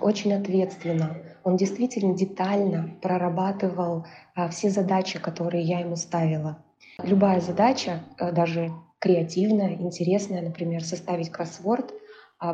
очень 0.00 0.32
ответственно. 0.34 1.16
Он 1.44 1.56
действительно 1.56 2.16
детально 2.16 2.90
прорабатывал 3.02 4.06
а, 4.34 4.48
все 4.48 4.70
задачи, 4.70 5.18
которые 5.18 5.62
я 5.62 5.80
ему 5.80 5.96
ставила. 5.96 6.58
Любая 7.02 7.40
задача, 7.40 8.00
даже 8.18 8.72
креативная, 8.98 9.74
интересная, 9.74 10.42
например, 10.42 10.82
составить 10.82 11.30
кроссворд, 11.30 11.92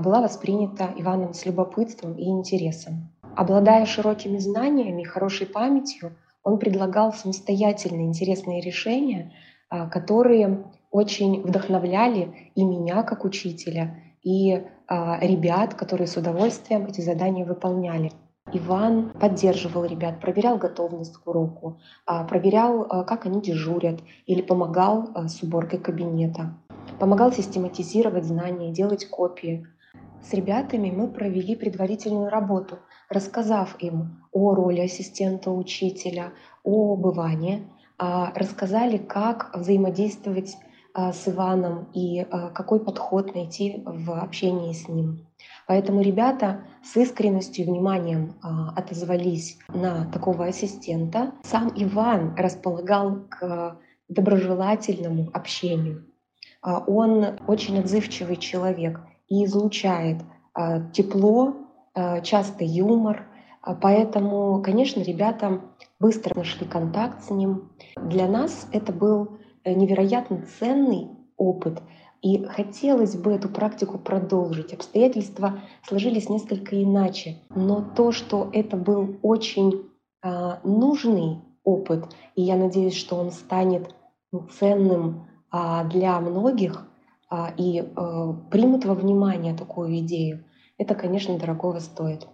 была 0.00 0.20
воспринята 0.20 0.92
Иваном 0.96 1.32
с 1.32 1.46
любопытством 1.46 2.14
и 2.18 2.24
интересом. 2.24 3.10
Обладая 3.36 3.86
широкими 3.86 4.36
знаниями 4.36 5.00
и 5.00 5.06
хорошей 5.06 5.46
памятью, 5.46 6.12
он 6.44 6.58
предлагал 6.58 7.12
самостоятельные 7.12 8.06
интересные 8.06 8.60
решения, 8.60 9.32
а, 9.70 9.88
которые 9.88 10.64
очень 10.90 11.42
вдохновляли 11.42 12.52
и 12.54 12.64
меня 12.64 13.02
как 13.02 13.24
учителя, 13.24 13.98
и 14.22 14.62
а, 14.86 15.18
ребят, 15.20 15.74
которые 15.74 16.06
с 16.06 16.16
удовольствием 16.16 16.86
эти 16.86 17.00
задания 17.00 17.44
выполняли. 17.44 18.12
Иван 18.52 19.10
поддерживал 19.18 19.86
ребят, 19.86 20.20
проверял 20.20 20.58
готовность 20.58 21.16
к 21.16 21.26
уроку, 21.26 21.80
а, 22.06 22.24
проверял, 22.24 22.84
как 23.04 23.24
они 23.24 23.40
дежурят, 23.40 24.00
или 24.26 24.42
помогал 24.42 25.08
с 25.26 25.42
уборкой 25.42 25.78
кабинета, 25.80 26.54
помогал 27.00 27.32
систематизировать 27.32 28.24
знания, 28.24 28.70
делать 28.70 29.08
копии. 29.08 29.66
С 30.22 30.32
ребятами 30.34 30.90
мы 30.90 31.08
провели 31.08 31.56
предварительную 31.56 32.28
работу, 32.28 32.78
рассказав 33.08 33.76
им 33.80 34.24
о 34.32 34.54
роли 34.54 34.80
ассистента 34.80 35.50
учителя, 35.50 36.32
о 36.62 36.96
бывании, 36.96 37.68
а, 37.96 38.32
рассказали, 38.34 38.98
как 38.98 39.50
взаимодействовать 39.54 40.56
а, 40.94 41.12
с 41.12 41.28
Иваном 41.28 41.88
и 41.92 42.20
а, 42.20 42.50
какой 42.50 42.80
подход 42.80 43.34
найти 43.34 43.82
в 43.86 44.10
общении 44.10 44.72
с 44.72 44.88
ним. 44.88 45.26
Поэтому 45.66 46.02
ребята 46.02 46.64
с 46.82 46.96
искренностью 46.96 47.64
и 47.64 47.68
вниманием 47.68 48.34
отозвались 48.76 49.58
на 49.68 50.10
такого 50.10 50.46
ассистента. 50.46 51.32
Сам 51.42 51.72
Иван 51.74 52.34
располагал 52.36 53.20
к 53.30 53.78
доброжелательному 54.08 55.30
общению. 55.32 56.06
Он 56.62 57.38
очень 57.46 57.78
отзывчивый 57.78 58.36
человек 58.36 59.00
и 59.28 59.44
излучает 59.44 60.18
тепло, 60.92 61.54
часто 62.22 62.64
юмор. 62.64 63.26
Поэтому, 63.80 64.60
конечно, 64.62 65.00
ребята 65.00 65.60
быстро 65.98 66.36
нашли 66.36 66.66
контакт 66.66 67.24
с 67.24 67.30
ним. 67.30 67.70
Для 67.96 68.28
нас 68.28 68.68
это 68.72 68.92
был 68.92 69.38
э, 69.64 69.72
невероятно 69.72 70.44
ценный 70.58 71.08
опыт, 71.36 71.82
и 72.20 72.44
хотелось 72.44 73.16
бы 73.16 73.32
эту 73.32 73.48
практику 73.48 73.98
продолжить. 73.98 74.72
Обстоятельства 74.72 75.60
сложились 75.86 76.28
несколько 76.28 76.82
иначе, 76.82 77.38
но 77.54 77.82
то, 77.82 78.12
что 78.12 78.50
это 78.52 78.76
был 78.76 79.16
очень 79.22 79.90
э, 80.22 80.56
нужный 80.62 81.38
опыт, 81.64 82.04
и 82.34 82.42
я 82.42 82.56
надеюсь, 82.56 82.96
что 82.96 83.16
он 83.16 83.30
станет 83.30 83.94
ценным 84.58 85.26
э, 85.52 85.88
для 85.88 86.20
многих 86.20 86.86
э, 87.30 87.46
и 87.56 87.80
э, 87.80 88.34
примут 88.50 88.84
во 88.84 88.94
внимание 88.94 89.54
такую 89.54 89.98
идею, 90.00 90.44
это, 90.78 90.94
конечно, 90.94 91.38
дорогого 91.38 91.78
стоит. 91.78 92.26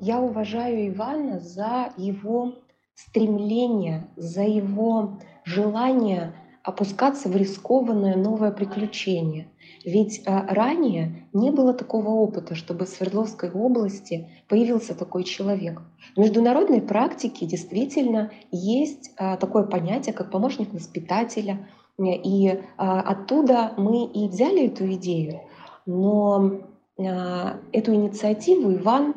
Я 0.00 0.20
уважаю 0.20 0.88
Ивана 0.88 1.40
за 1.40 1.92
его 1.96 2.54
стремление, 2.94 4.08
за 4.16 4.42
его 4.42 5.18
желание 5.44 6.34
опускаться 6.62 7.28
в 7.28 7.36
рискованное 7.36 8.16
новое 8.16 8.50
приключение. 8.50 9.48
Ведь 9.84 10.22
а, 10.26 10.44
ранее 10.48 11.28
не 11.32 11.52
было 11.52 11.72
такого 11.72 12.08
опыта, 12.08 12.56
чтобы 12.56 12.86
в 12.86 12.88
Свердловской 12.88 13.52
области 13.52 14.28
появился 14.48 14.98
такой 14.98 15.22
человек. 15.22 15.80
В 16.16 16.18
международной 16.18 16.80
практике 16.80 17.46
действительно 17.46 18.32
есть 18.50 19.12
а, 19.16 19.36
такое 19.36 19.62
понятие, 19.62 20.12
как 20.12 20.32
помощник 20.32 20.72
воспитателя, 20.72 21.68
и 21.98 22.60
а, 22.76 23.00
оттуда 23.00 23.72
мы 23.76 24.04
и 24.06 24.26
взяли 24.28 24.66
эту 24.66 24.92
идею. 24.94 25.42
Но 25.86 26.62
эту 26.98 27.94
инициативу 27.94 28.72
Иван 28.72 29.14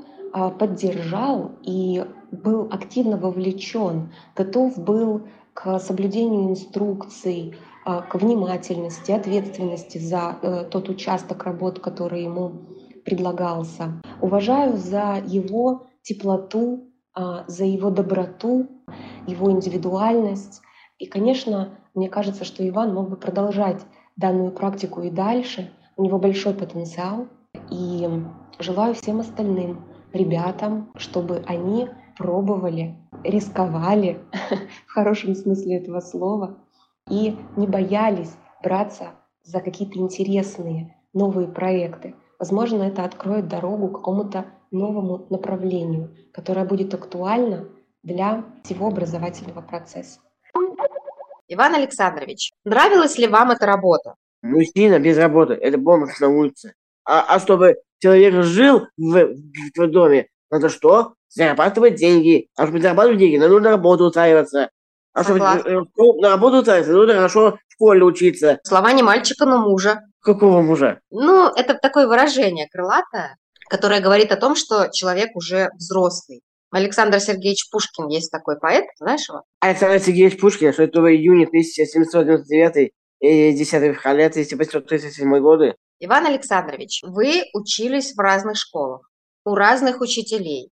поддержал 0.60 1.52
и 1.64 2.04
был 2.32 2.68
активно 2.72 3.18
вовлечен, 3.18 4.12
готов 4.36 4.78
был 4.78 5.22
к 5.54 5.80
соблюдению 5.80 6.50
инструкций, 6.50 7.56
а, 7.86 8.02
к 8.02 8.16
внимательности, 8.16 9.12
ответственности 9.12 9.98
за 9.98 10.38
э, 10.42 10.66
тот 10.70 10.90
участок 10.90 11.44
работ, 11.44 11.80
который 11.80 12.24
ему 12.24 12.52
предлагался. 13.04 14.02
Уважаю 14.22 14.78
за 14.78 15.22
его 15.26 15.88
теплоту, 16.02 16.92
а, 17.14 17.46
за 17.48 17.66
его 17.66 17.90
доброту, 17.90 18.68
его 19.28 19.52
индивидуальность. 19.52 20.62
И, 20.98 21.08
конечно, 21.08 21.80
мне 21.96 22.10
кажется, 22.10 22.46
что 22.46 22.68
Иван 22.68 22.94
мог 22.94 23.10
бы 23.10 23.16
продолжать 23.16 23.82
данную 24.16 24.52
практику 24.52 25.02
и 25.02 25.10
дальше. 25.10 25.72
У 25.98 26.04
него 26.04 26.20
большой 26.20 26.54
потенциал, 26.54 27.28
И 27.72 28.08
желаю 28.60 28.94
всем 28.94 29.20
остальным 29.20 29.86
ребятам, 30.14 30.92
чтобы 30.96 31.44
они 31.48 31.90
пробовали, 32.18 32.96
рисковали 33.24 34.20
в 34.88 34.92
хорошем 34.92 35.36
смысле 35.36 35.78
этого 35.78 36.00
слова 36.00 36.58
и 37.10 37.36
не 37.56 37.68
боялись 37.68 38.32
браться 38.64 39.12
за 39.44 39.62
какие-то 39.62 40.00
интересные 40.00 40.96
новые 41.14 41.48
проекты. 41.48 42.16
Возможно, 42.38 42.84
это 42.84 43.04
откроет 43.04 43.48
дорогу 43.48 43.90
к 43.90 43.98
какому-то 43.98 44.46
новому 44.72 45.26
направлению, 45.30 46.16
которое 46.34 46.66
будет 46.66 46.94
актуально 46.94 47.70
для 48.04 48.46
всего 48.64 48.88
образовательного 48.88 49.62
процесса. 49.62 50.20
Иван 51.48 51.76
Александрович, 51.76 52.52
нравилась 52.64 53.18
ли 53.18 53.28
вам 53.28 53.52
эта 53.52 53.66
работа? 53.66 54.16
Мужчина 54.42 55.00
без 55.00 55.18
работы– 55.18 55.54
это 55.62 55.78
бомж 55.78 56.20
на 56.20 56.30
улице. 56.30 56.76
А, 57.10 57.26
а 57.28 57.40
чтобы 57.40 57.78
человек 57.98 58.44
жил 58.44 58.86
в, 58.96 59.34
в 59.76 59.88
доме, 59.88 60.28
надо 60.52 60.70
что? 60.70 61.16
Зарабатывать 61.28 61.96
деньги. 61.96 62.50
А 62.56 62.68
чтобы 62.68 62.82
зарабатывать 62.82 63.18
деньги, 63.18 63.38
надо 63.38 63.60
на 63.60 63.72
работу 63.72 64.04
устраиваться. 64.06 64.70
А 65.14 65.24
чтобы 65.24 65.40
э, 65.40 65.82
на 66.22 66.30
работу 66.30 66.58
устраиваться, 66.58 66.94
надо 66.94 67.16
хорошо 67.16 67.58
в 67.68 67.74
школе 67.74 68.04
учиться. 68.04 68.60
Слова 68.64 68.94
не 68.94 69.02
мальчика, 69.02 69.48
но 69.48 69.58
мужа. 69.58 70.02
Какого 70.22 70.62
мужа? 70.62 71.00
Ну, 71.10 71.52
это 71.56 71.74
такое 71.74 72.06
выражение 72.06 72.68
крылатое, 72.72 73.38
которое 73.72 74.02
говорит 74.02 74.32
о 74.32 74.38
том, 74.38 74.56
что 74.56 74.90
человек 74.94 75.36
уже 75.36 75.70
взрослый. 75.78 76.42
Александр 76.70 77.20
Сергеевич 77.20 77.72
Пушкин 77.72 78.08
есть 78.10 78.32
такой 78.32 78.60
поэт, 78.60 78.86
знаешь 79.00 79.28
его? 79.28 79.42
Александр 79.62 80.00
Сергеевич 80.00 80.40
Пушкин, 80.40 80.74
что 80.74 80.84
это 80.84 81.02
в 81.02 81.10
июне 81.10 81.48
1799 81.48 82.92
и 83.22 83.52
10 83.54 83.72
февраля 83.96 84.28
1837 84.28 85.40
годы. 85.40 85.74
Иван 86.00 86.26
Александрович, 86.26 87.02
вы 87.04 87.44
учились 87.54 88.14
в 88.16 88.20
разных 88.20 88.58
школах, 88.58 89.10
у 89.44 89.56
разных 89.56 90.02
учителей. 90.02 90.70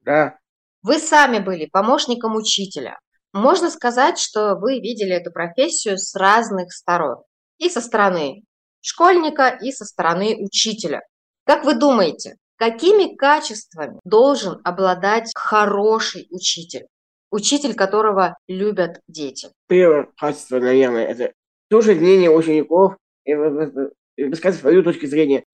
Да. 0.00 0.38
Вы 0.82 0.98
сами 0.98 1.38
были 1.38 1.66
помощником 1.66 2.34
учителя. 2.34 2.98
Можно 3.32 3.70
сказать, 3.70 4.18
что 4.18 4.54
вы 4.54 4.80
видели 4.80 5.12
эту 5.12 5.32
профессию 5.32 5.98
с 5.98 6.14
разных 6.14 6.72
сторон. 6.72 7.22
И 7.58 7.68
со 7.68 7.80
стороны 7.80 8.42
школьника, 8.80 9.48
и 9.48 9.72
со 9.72 9.84
стороны 9.84 10.36
учителя. 10.38 11.02
Как 11.44 11.64
вы 11.64 11.74
думаете, 11.74 12.36
какими 12.56 13.16
качествами 13.16 13.98
должен 14.04 14.60
обладать 14.64 15.30
хороший 15.34 16.26
учитель? 16.30 16.86
Учитель, 17.30 17.74
которого 17.74 18.36
любят 18.46 19.00
дети. 19.08 19.48
Первое 19.66 20.08
качество, 20.16 20.58
наверное, 20.58 21.06
это 21.06 21.32
мнение 21.70 22.30
учеников 22.30 22.96
и 23.24 23.34
высказать 24.16 24.60
свою 24.60 24.82
точку 24.82 25.06
зрения. 25.06 25.44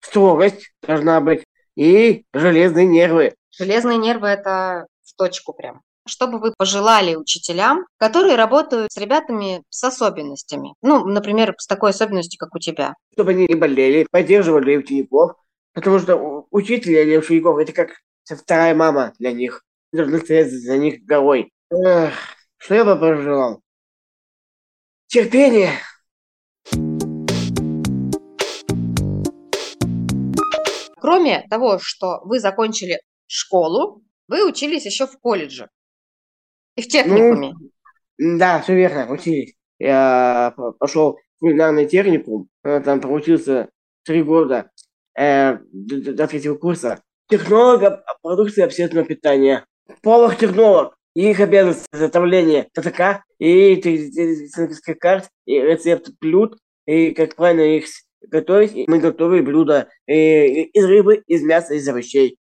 Строгость 0.00 0.72
должна 0.82 1.20
быть 1.20 1.44
и 1.76 2.24
железные 2.32 2.86
нервы. 2.86 3.34
Железные 3.50 3.98
нервы– 3.98 4.28
это 4.28 4.86
в 5.02 5.14
точку 5.16 5.52
прям. 5.52 5.82
Что 6.06 6.26
бы 6.26 6.38
вы 6.38 6.54
пожелали 6.56 7.14
учителям, 7.14 7.86
которые 7.98 8.36
работают 8.36 8.90
с 8.90 8.96
ребятами 8.96 9.62
с 9.68 9.84
особенностями? 9.84 10.74
Ну, 10.82 11.04
например, 11.04 11.54
с 11.58 11.66
такой 11.66 11.90
особенностью, 11.90 12.38
как 12.38 12.54
у 12.54 12.58
тебя. 12.58 12.94
Чтобы 13.12 13.32
они 13.32 13.46
не 13.46 13.54
болели, 13.54 14.06
поддерживали 14.10 14.76
учеников. 14.76 15.32
Потому 15.72 15.98
что 15.98 16.46
учитель 16.50 17.04
для 17.04 17.18
учеников– 17.18 17.58
это 17.60 17.72
как 17.72 17.90
вторая 18.24 18.74
мама 18.74 19.12
для 19.18 19.32
них. 19.32 19.62
Должны 19.92 20.18
стоять 20.18 20.50
за 20.50 20.78
них 20.78 21.04
горой. 21.04 21.52
Эх, 21.70 22.14
что 22.56 22.74
я 22.74 22.84
бы 22.84 22.96
пожелал? 22.96 23.60
Терпение. 25.06 25.70
Кроме 31.00 31.46
того, 31.48 31.78
что 31.80 32.20
вы 32.24 32.40
закончили 32.40 33.00
школу, 33.26 34.02
вы 34.28 34.46
учились 34.46 34.86
еще 34.86 35.06
в 35.06 35.18
колледже 35.18 35.68
и 36.76 36.82
в 36.82 36.88
техникуме. 36.88 37.52
Ну, 38.18 38.38
да, 38.38 38.60
все 38.60 38.74
верно, 38.74 39.10
учились. 39.10 39.54
Я 39.78 40.54
пошел 40.78 41.18
в 41.36 41.40
кулинарный 41.40 41.86
техникум, 41.86 42.48
э, 42.64 42.80
там 42.80 43.00
проучился 43.00 43.70
три 44.04 44.22
года 44.22 44.70
э, 45.18 45.56
до, 45.72 46.12
до 46.12 46.26
третьего 46.26 46.56
курса. 46.56 47.02
Технолог 47.28 48.04
продукции 48.22 48.62
общественного 48.62 49.06
питания. 49.06 49.64
Повар-технолог. 50.02 50.94
Их 51.14 51.40
обязанность 51.40 51.86
изготовления 51.92 52.68
ТТК 52.72 53.24
и 53.38 53.76
технических 53.76 54.98
карт, 54.98 55.28
и 55.44 55.54
рецепт 55.60 56.10
блюд, 56.20 56.56
и 56.86 57.10
как 57.12 57.34
правильно 57.34 57.62
их 57.62 57.86
готовить. 58.28 58.88
Мы 58.88 58.98
готовим 58.98 59.44
блюда 59.44 59.88
э, 60.06 60.46
из 60.46 60.84
рыбы, 60.84 61.22
из 61.26 61.42
мяса, 61.42 61.74
из 61.74 61.88
овощей. 61.88 62.38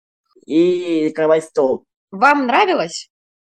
И 0.45 1.07
накрывать 1.09 1.43
стол. 1.43 1.85
Вам 2.11 2.47
нравилось? 2.47 3.09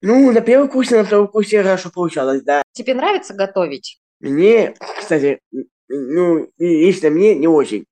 Ну, 0.01 0.31
на 0.31 0.41
первом 0.41 0.69
курсе, 0.69 0.97
на 0.97 1.03
втором 1.03 1.27
курсе 1.27 1.63
хорошо 1.63 1.89
получалось, 1.89 2.43
да. 2.43 2.61
Тебе 2.73 2.93
нравится 2.93 3.33
готовить? 3.33 3.99
Мне, 4.19 4.75
кстати, 4.99 5.39
ну, 5.87 6.49
лично 6.57 7.09
мне 7.09 7.35
не 7.35 7.47
очень. 7.47 7.85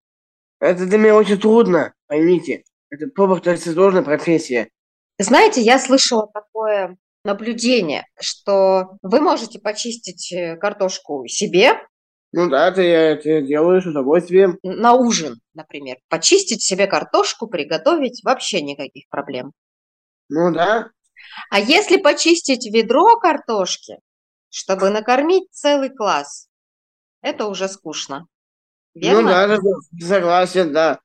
Это 0.60 0.86
для 0.86 0.98
меня 0.98 1.16
очень 1.16 1.40
трудно, 1.40 1.94
поймите. 2.08 2.64
Это 2.90 3.08
это 3.08 3.74
сложная 3.74 4.04
профессия. 4.04 4.70
Знаете, 5.18 5.62
я 5.62 5.80
слышала 5.80 6.30
такое 6.32 6.98
наблюдение, 7.24 8.06
что 8.20 8.98
вы 9.02 9.20
можете 9.20 9.60
почистить 9.60 10.32
э, 10.32 10.56
картошку 10.58 11.26
себе, 11.28 11.74
ну 12.38 12.50
да, 12.50 12.70
ты 12.70 12.82
это 12.82 13.42
делаю 13.42 13.82
с 13.82 13.86
удовольствием. 13.86 14.60
На 14.62 14.92
ужин, 14.92 15.40
например. 15.54 16.00
Почистить 16.10 16.62
себе 16.62 16.86
картошку, 16.86 17.48
приготовить, 17.48 18.22
вообще 18.26 18.62
никаких 18.62 19.08
проблем. 19.08 19.54
Ну 20.28 20.54
да. 20.54 20.90
А 21.50 21.60
если 21.62 21.96
почистить 21.96 22.66
ведро 22.66 23.18
картошки, 23.20 24.00
чтобы 24.50 24.90
накормить 24.90 25.48
целый 25.52 25.90
класс, 25.90 26.50
это 27.22 27.48
уже 27.48 27.70
скучно. 27.70 28.28
Ну 28.96 29.02
Верно? 29.02 29.48
Ну 29.48 29.72
да, 30.00 30.06
согласен, 30.06 30.74
да. 30.74 31.00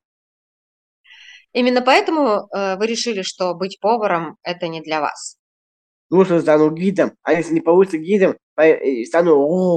Именно 1.52 1.82
поэтому 1.82 2.48
э, 2.52 2.76
вы 2.76 2.88
решили, 2.88 3.22
что 3.22 3.54
быть 3.54 3.78
поваром– 3.78 4.36
это 4.42 4.66
не 4.66 4.80
для 4.80 5.00
вас. 5.00 5.36
Лучше 6.10 6.40
стану 6.40 6.72
гидом, 6.72 7.12
а 7.22 7.34
если 7.34 7.54
не 7.54 7.60
получится 7.60 7.98
гидом, 7.98 8.36
стану 9.06 9.36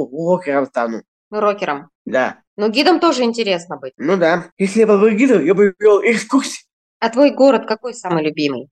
рокером 0.10 0.66
стану. 0.66 1.04
Рокером? 1.40 1.90
Да. 2.06 2.42
Но 2.58 2.70
гидом 2.70 3.00
тоже 3.00 3.24
интересно 3.24 3.78
быть. 3.78 3.94
Ну 3.98 4.18
да. 4.18 4.52
Если 4.58 4.82
я 4.82 4.88
был 4.88 5.00
бы 5.00 5.14
гидом, 5.16 5.44
я 5.46 5.54
бы 5.54 5.74
вел 5.80 6.02
экскурсии. 6.02 6.66
А 7.00 7.10
твой 7.10 7.32
город 7.32 7.66
какой 7.68 7.94
самый 7.94 8.24
любимый? 8.24 8.70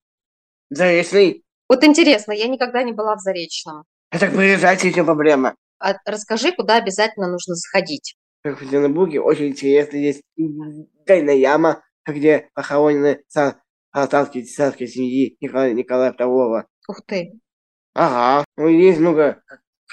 Заречный. 0.70 1.44
Вот 1.68 1.84
интересно, 1.84 2.32
я 2.32 2.48
никогда 2.48 2.82
не 2.82 2.92
была 2.92 3.16
в 3.16 3.20
Заречном. 3.20 3.84
А 4.10 4.18
так 4.18 4.32
приезжайте, 4.32 4.92
чем 4.92 5.06
проблема? 5.06 5.54
А 5.78 5.94
расскажи, 6.06 6.52
куда 6.52 6.76
обязательно 6.76 7.28
нужно 7.30 7.56
сходить. 7.56 8.16
В 8.44 8.48
Екатеринбурге 8.48 9.20
очень 9.20 9.48
интересно 9.48 9.96
есть 9.96 10.22
тайная 11.06 11.34
яма, 11.34 11.82
где 12.06 12.50
похоронены 12.54 13.22
остатки 13.92 14.42
царской 14.42 14.86
семьи 14.86 15.36
Николая, 15.40 15.72
Николая 15.72 16.12
II. 16.12 16.64
Ух 16.88 17.02
ты. 17.06 17.40
Ага. 17.94 18.44
Ну, 18.56 18.68
есть 18.68 18.98
много 18.98 19.42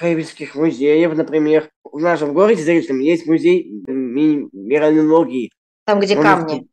краеведских 0.00 0.54
музеев, 0.54 1.14
например. 1.14 1.70
В 1.84 1.98
нашем 1.98 2.32
городе 2.32 2.62
Заречном 2.62 3.00
есть 3.00 3.26
музей 3.26 3.70
минералогии. 3.86 5.50
Там, 5.84 6.00
где 6.00 6.16
Он 6.16 6.22
камни. 6.22 6.66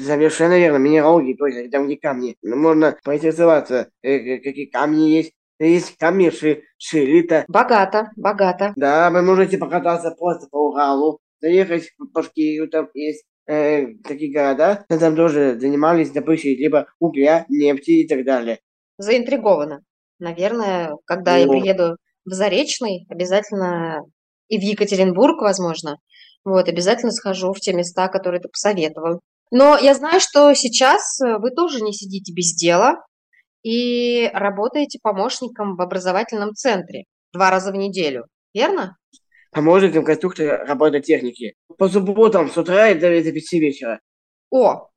Совершенно 0.00 0.58
верно, 0.58 0.78
минералогии, 0.78 1.34
то 1.34 1.46
есть 1.46 1.70
там, 1.70 1.86
где 1.86 1.96
камни. 1.96 2.36
Можно 2.42 2.98
поинтересоваться, 3.04 3.90
э, 4.02 4.16
э, 4.16 4.38
какие 4.38 4.66
камни 4.66 5.10
есть. 5.10 5.32
Есть 5.60 5.96
камни 5.98 6.30
ши, 6.30 6.64
шилита. 6.78 7.44
Богато, 7.46 8.10
богато. 8.16 8.72
Да, 8.74 9.10
вы 9.10 9.22
можете 9.22 9.58
покататься 9.58 10.10
просто 10.10 10.48
по 10.50 10.70
Уралу, 10.70 11.20
заехать 11.40 11.92
в 11.98 12.10
Башкирию, 12.10 12.68
там 12.68 12.88
есть 12.94 13.24
э, 13.46 13.94
такие 14.02 14.32
города, 14.32 14.84
там 14.88 15.14
тоже 15.14 15.58
занимались 15.60 16.10
добычей 16.10 16.56
либо 16.56 16.86
угля, 16.98 17.44
нефти 17.48 18.02
и 18.02 18.08
так 18.08 18.24
далее. 18.24 18.58
Заинтригована. 18.98 19.84
Наверное, 20.18 20.96
когда 21.04 21.34
ну, 21.34 21.38
я 21.38 21.48
приеду 21.48 21.96
в 22.24 22.30
Заречный, 22.30 23.06
обязательно 23.08 24.02
и 24.48 24.58
в 24.58 24.62
Екатеринбург, 24.62 25.40
возможно. 25.40 25.98
Вот, 26.44 26.68
обязательно 26.68 27.12
схожу 27.12 27.52
в 27.52 27.60
те 27.60 27.72
места, 27.72 28.08
которые 28.08 28.40
ты 28.40 28.48
посоветовал. 28.48 29.20
Но 29.50 29.76
я 29.78 29.94
знаю, 29.94 30.20
что 30.20 30.52
сейчас 30.54 31.20
э, 31.20 31.38
вы 31.38 31.50
тоже 31.50 31.82
не 31.82 31.92
сидите 31.92 32.32
без 32.32 32.54
дела 32.54 32.96
и 33.62 34.30
работаете 34.32 34.98
помощником 35.00 35.76
в 35.76 35.82
образовательном 35.82 36.54
центре 36.54 37.04
два 37.32 37.50
раза 37.50 37.70
в 37.70 37.76
неделю, 37.76 38.26
верно? 38.54 38.96
Помощником 39.52 40.04
конструктора 40.04 40.64
робототехники. 40.66 41.54
По 41.76 41.88
субботам 41.88 42.50
с 42.50 42.56
утра 42.56 42.90
и 42.90 42.94
до 42.94 43.10
5 43.10 43.52
вечера. 43.52 44.00
О, 44.50 44.88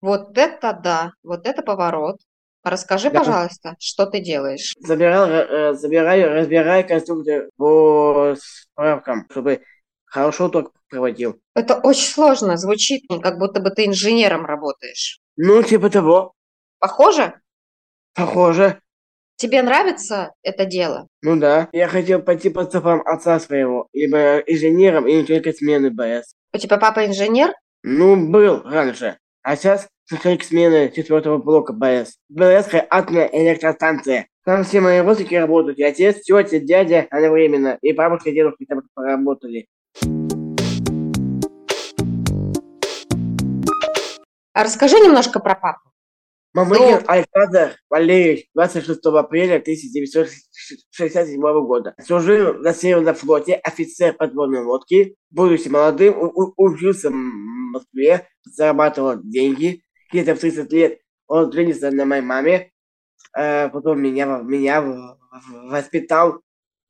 вот 0.00 0.36
это 0.36 0.72
да, 0.82 1.12
вот 1.22 1.46
это 1.46 1.62
поворот. 1.62 2.18
Расскажи, 2.64 3.10
да. 3.10 3.18
пожалуйста, 3.20 3.76
что 3.80 4.06
ты 4.06 4.20
делаешь? 4.20 4.74
Забирал, 4.80 5.28
э, 5.28 5.74
забираю, 5.74 6.32
разбираю 6.34 6.86
конструктор 6.86 7.48
по 7.56 8.36
справкам, 8.38 9.26
чтобы 9.30 9.62
хорошо 10.04 10.48
только 10.48 10.70
проводил. 10.88 11.40
Это 11.54 11.76
очень 11.82 12.08
сложно 12.08 12.56
звучит, 12.56 13.02
как 13.22 13.38
будто 13.38 13.60
бы 13.60 13.70
ты 13.70 13.86
инженером 13.86 14.44
работаешь. 14.44 15.18
Ну, 15.36 15.62
типа 15.62 15.90
того. 15.90 16.34
Похоже? 16.78 17.34
Похоже. 18.14 18.78
Тебе 19.36 19.62
нравится 19.62 20.32
это 20.42 20.64
дело? 20.66 21.08
Ну 21.22 21.36
да. 21.36 21.68
Я 21.72 21.88
хотел 21.88 22.22
пойти 22.22 22.48
по 22.48 22.64
стопам 22.64 23.02
отца 23.04 23.40
своего, 23.40 23.88
либо 23.92 24.38
инженером, 24.38 25.08
и 25.08 25.16
не 25.16 25.24
только 25.24 25.52
смены 25.52 25.90
БС. 25.90 26.34
У 26.52 26.58
тебя 26.58 26.76
папа 26.76 27.06
инженер? 27.06 27.52
Ну, 27.82 28.30
был 28.30 28.62
раньше. 28.62 29.18
А 29.42 29.56
сейчас 29.56 29.88
начальник 30.12 30.44
смены 30.44 30.92
четвертого 30.94 31.38
блока 31.38 31.72
БС. 31.72 32.18
БС– 32.28 32.68
атомная 32.90 33.28
электростанция. 33.32 34.28
Там 34.44 34.64
все 34.64 34.80
мои 34.80 35.00
родственники 35.00 35.34
работают. 35.34 35.78
И 35.78 35.82
отец, 35.82 36.20
тетя, 36.22 36.58
дядя 36.58 37.06
одновременно. 37.10 37.78
И 37.80 37.92
бабушка 37.92 38.30
и 38.30 38.34
дедушка 38.34 38.64
там 38.68 38.82
поработали. 38.94 39.66
А 44.52 44.64
расскажи 44.64 45.00
немножко 45.00 45.40
про 45.40 45.54
папу. 45.54 45.92
Мамыкин 46.54 46.84
ну, 46.84 47.00
Александр 47.06 47.76
Валерьевич 47.88 48.46
26 48.54 49.00
апреля 49.06 49.56
1967 49.56 51.40
года. 51.40 51.94
Служил 52.04 52.54
на 52.54 52.74
Северном 52.74 53.14
флоте, 53.14 53.54
офицер 53.54 54.12
подводной 54.12 54.62
лодки. 54.62 55.16
Будучи 55.30 55.68
молодым, 55.68 56.14
учился 56.58 57.08
в 57.08 57.14
Москве, 57.14 58.28
зарабатывал 58.44 59.22
деньги. 59.22 59.82
Где-то 60.12 60.34
в 60.34 60.40
30 60.40 60.72
лет 60.72 61.00
он 61.26 61.50
женился 61.52 61.90
на 61.90 62.04
моей 62.04 62.22
маме. 62.22 62.70
Э, 63.36 63.68
потом 63.70 64.00
меня, 64.00 64.26
меня 64.42 65.16
воспитал. 65.50 66.40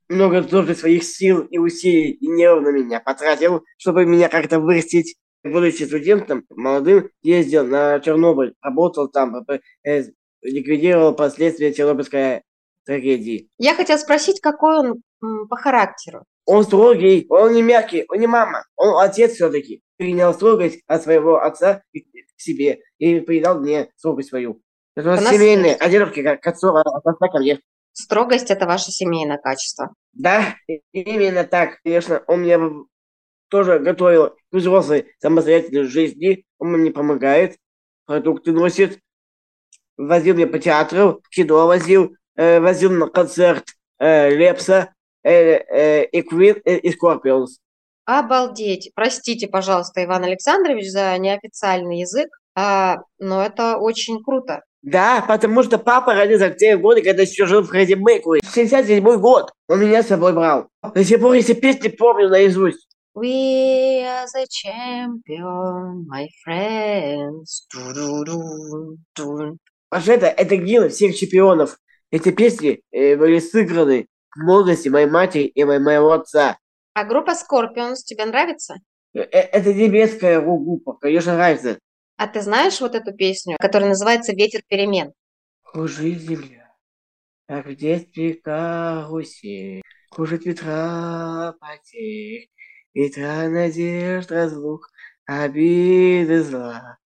Много 0.09 0.43
тоже 0.43 0.75
своих 0.75 1.05
сил 1.05 1.41
и 1.41 1.59
усилий 1.59 2.11
и 2.11 2.27
нервно 2.27 2.69
меня 2.69 3.01
потратил, 3.01 3.65
чтобы 3.79 4.05
меня 4.05 4.29
как-то 4.29 4.61
вырастить 4.61 5.17
будучи 5.45 5.85
студентом, 5.85 6.45
молодым, 6.51 7.11
ездил 7.23 7.67
на 7.67 8.01
Чернобыль, 8.01 8.55
работал 8.61 9.09
там, 9.09 9.45
э, 9.85 10.03
ликвидировал 10.43 11.15
последствия 11.15 11.73
Чернобыльской 11.73 12.43
трагедии. 12.85 13.49
Я 13.59 13.75
хотела 13.75 13.99
спросить, 13.99 14.41
какой 14.41 14.79
он 14.79 15.03
по 15.49 15.57
характеру? 15.57 16.25
Он 16.45 16.65
строгий, 16.65 17.27
он 17.29 17.53
не 17.53 17.63
мягкий, 17.63 18.05
он 18.09 18.19
не 18.19 18.27
мама, 18.27 18.65
он 18.77 19.01
отец 19.01 19.35
все-таки. 19.35 19.83
Принял 19.97 20.35
строгость 20.35 20.83
от 20.87 21.03
своего 21.03 21.41
отца 21.41 21.83
к 21.95 22.41
себе 22.41 22.81
и 22.99 23.21
передал 23.21 23.61
мне 23.61 23.91
строгость 23.97 24.31
свою. 24.31 24.61
Это 24.97 25.09
у 25.09 25.13
нас 25.13 25.29
семейные, 25.29 25.77
а 25.77 25.89
дедушки 25.89 26.23
к 26.23 26.47
отцу, 26.47 26.75
а 26.75 26.83
отца 26.83 27.29
ко 27.29 27.39
мне. 27.39 27.61
Строгость– 27.93 28.51
это 28.51 28.67
ваше 28.67 28.91
семейное 28.91 29.39
качество. 29.39 29.95
Да, 30.13 30.57
именно 30.93 31.45
так. 31.45 31.81
Конечно, 31.85 32.23
он 32.27 32.41
мне 32.41 32.59
тоже 33.49 33.79
готовил 33.79 34.31
к 34.31 34.37
взрослой 34.57 35.15
самостоятельной 35.21 35.85
жизни. 35.85 36.45
Он 36.59 36.73
мне 36.73 36.91
помогает, 36.91 37.59
продукты 38.07 38.53
носит, 38.53 38.99
возил 39.97 40.35
меня 40.35 40.47
по 40.47 40.59
театру, 40.59 41.23
кино 41.31 41.67
возил, 41.67 42.17
э, 42.37 42.61
возил 42.61 42.91
на 42.91 43.09
концерт 43.09 43.65
э, 43.99 44.31
Лепса 44.31 44.95
э, 45.23 45.31
э, 45.31 46.05
и 46.07 46.21
э, 46.21 46.93
Скорпионс. 46.93 47.59
Обалдеть. 48.05 48.91
Простите, 48.95 49.47
пожалуйста, 49.47 50.05
Иван 50.05 50.25
Александрович, 50.25 50.91
за 50.91 51.17
неофициальный 51.19 52.01
язык, 52.01 52.29
а, 52.55 52.99
но 53.19 53.45
это 53.45 53.79
очень 53.79 54.23
круто. 54.23 54.63
Да, 54.83 55.25
потому 55.27 55.63
что 55.63 55.79
папа 55.79 56.13
родился 56.13 56.49
в 56.49 56.57
те 56.57 56.77
годы, 56.77 57.03
когда 57.03 57.23
еще 57.23 57.47
жил 57.47 57.63
в 57.63 57.69
Фредди 57.69 57.95
Меркьюри. 57.95 58.41
67 58.43 59.05
год. 59.19 59.53
Он 59.69 59.81
меня 59.81 60.03
с 60.03 60.09
собой 60.09 60.33
брал. 60.33 60.67
До 60.83 61.05
сих 61.05 61.21
пор 61.21 61.35
эти 61.35 61.53
песни 61.53 61.89
помню 61.89 62.29
наизусть. 62.29 62.89
We 63.15 64.03
are 64.03 64.27
the 64.35 64.47
champion, 64.49 66.07
my 66.09 66.27
friends. 66.45 67.69
Это, 69.91 70.27
это 70.27 70.57
гимн 70.57 70.89
всех 70.89 71.15
чемпионов. 71.15 71.77
Эти 72.11 72.31
песни 72.31 72.81
э, 72.91 73.17
были 73.17 73.39
сыграны 73.39 74.07
в 74.35 74.41
молодости 74.41 74.89
моей 74.89 75.07
матери 75.07 75.45
и 75.45 75.65
моего 75.65 76.13
отца. 76.13 76.59
А 76.95 77.05
группа 77.05 77.31
Scorpions 77.33 77.97
тебе 78.05 78.25
нравится? 78.25 78.77
Э, 79.15 79.21
э, 79.21 79.39
это 79.39 79.73
немецкая 79.73 80.41
группа, 80.41 80.95
конечно, 80.95 81.35
нравится. 81.35 81.79
А 82.17 82.29
ты 82.29 82.41
знаешь 82.43 82.81
вот 82.81 82.95
эту 82.95 83.15
песню, 83.15 83.57
которая 83.59 83.91
называется 83.91 84.33
«Ветер 84.33 84.63
перемен»? 84.69 85.13
Кружит 85.63 86.21
земля, 86.21 86.75
как 87.49 87.67
в 87.67 87.75
детстве 87.75 88.35
карусель, 88.35 89.83
кружит 90.11 90.45
ветра 90.45 91.55
потерь, 91.59 92.49
Ветра 92.95 93.49
надежд 93.49 94.31
разлук, 94.31 94.91
обиды 95.25 96.43
зла, 96.43 96.99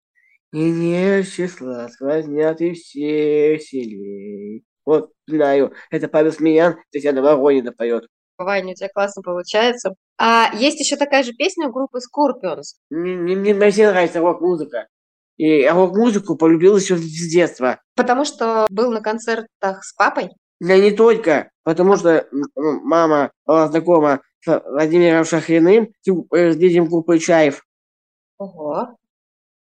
И 0.52 0.58
нет 0.58 1.28
числа 1.28 1.88
сквознят 1.88 2.60
и 2.60 2.72
всех 2.72 3.62
селей. 3.62 4.64
Вот, 4.86 5.10
знаю, 5.26 5.74
это 5.90 6.08
Павел 6.08 6.32
Смеян, 6.32 6.76
Татьяна 6.92 7.20
Воронина 7.20 7.72
поет. 7.72 8.06
Ваня, 8.38 8.72
у 8.72 8.74
тебя 8.74 8.88
классно 8.88 9.22
получается. 9.22 9.94
А 10.18 10.50
есть 10.54 10.78
еще 10.78 10.96
такая 10.96 11.22
же 11.22 11.32
песня 11.32 11.68
у 11.68 11.72
группы 11.72 11.98
Scorpions. 11.98 12.76
Мне, 12.90 13.16
мне, 13.16 13.54
мне 13.54 13.70
всем 13.70 13.90
нравится 13.90 14.20
рок-музыка. 14.20 14.86
И 15.36 15.66
рок-музыку 15.66 16.36
полюбил 16.36 16.76
еще 16.76 16.96
с 16.96 17.32
детства. 17.32 17.80
Потому 17.94 18.24
что 18.24 18.66
был 18.70 18.92
на 18.92 19.00
концертах 19.00 19.84
с 19.84 19.92
папой? 19.94 20.30
Да 20.60 20.76
не 20.78 20.90
только, 20.90 21.50
потому 21.64 21.96
что 21.96 22.26
мама 22.64 23.32
была 23.44 23.68
знакома 23.68 24.22
с 24.40 24.62
Владимиром 24.66 25.24
Шахриным, 25.24 25.88
руководителем 26.06 26.86
группы 26.86 27.18
Чаев. 27.18 27.62
Ого. 28.38 28.96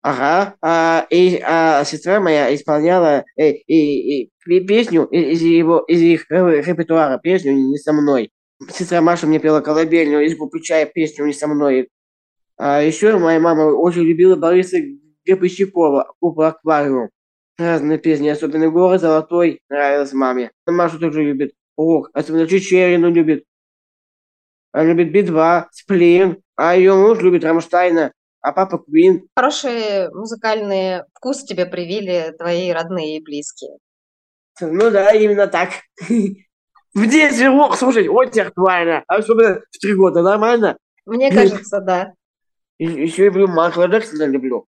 Ага, 0.02 0.56
а, 0.62 1.06
и 1.10 1.40
а, 1.44 1.84
сестра 1.84 2.20
моя 2.20 2.54
исполняла 2.54 3.24
э, 3.36 3.50
и, 3.50 4.22
и, 4.22 4.30
песню 4.66 5.04
из 5.06 5.42
его 5.42 5.80
из 5.80 6.00
их 6.00 6.30
репертуара, 6.30 7.18
песню 7.18 7.52
не 7.52 7.76
со 7.78 7.92
мной. 7.92 8.30
Сестра 8.70 9.00
Маша 9.00 9.26
мне 9.26 9.40
пела 9.40 9.60
колыбельную 9.60 10.24
из 10.26 10.36
Чаев 10.62 10.92
песню 10.92 11.26
не 11.26 11.32
со 11.32 11.48
мной. 11.48 11.88
А 12.56 12.80
еще 12.82 13.16
моя 13.18 13.40
мама 13.40 13.72
очень 13.72 14.02
любила 14.02 14.36
Бориса 14.36 14.78
Гребущикова, 15.24 16.14
группа 16.20 16.48
Аквариум. 16.48 17.10
Разные 17.56 17.98
песни, 17.98 18.28
особенно 18.28 18.70
город 18.70 19.00
Золотой, 19.00 19.60
нравилась 19.68 20.12
маме. 20.12 20.52
Маша 20.66 20.98
тоже 20.98 21.24
любит 21.24 21.52
рок, 21.76 22.10
особенно 22.12 22.46
Чечерину 22.46 23.10
любит. 23.10 23.44
Она 24.72 24.92
любит 24.92 25.12
Би-2, 25.12 25.66
Сплин, 25.72 26.42
а 26.56 26.76
ее 26.76 26.94
муж 26.94 27.20
любит 27.20 27.44
Рамштайна, 27.44 28.12
а 28.48 28.52
папа 28.52 28.78
Квин. 28.78 29.28
Хороший 29.36 30.10
музыкальный 30.14 31.02
вкус 31.14 31.44
тебе 31.44 31.66
привили 31.66 32.34
твои 32.38 32.70
родные 32.72 33.18
и 33.18 33.22
близкие. 33.22 33.76
Ну 34.60 34.90
да, 34.90 35.12
именно 35.12 35.46
так. 35.46 35.70
В 36.94 37.06
детстве 37.06 37.48
рок 37.48 37.76
слушать 37.76 38.08
очень 38.08 38.40
актуально, 38.40 39.04
а 39.06 39.16
особенно 39.16 39.60
в 39.70 39.78
три 39.78 39.94
года, 39.94 40.22
нормально? 40.22 40.78
Мне 41.04 41.30
кажется, 41.30 41.80
да. 41.80 42.14
Еще 42.78 43.26
люблю 43.26 43.48
Майкла 43.48 43.86
Джексона 43.86 44.24
люблю. 44.24 44.64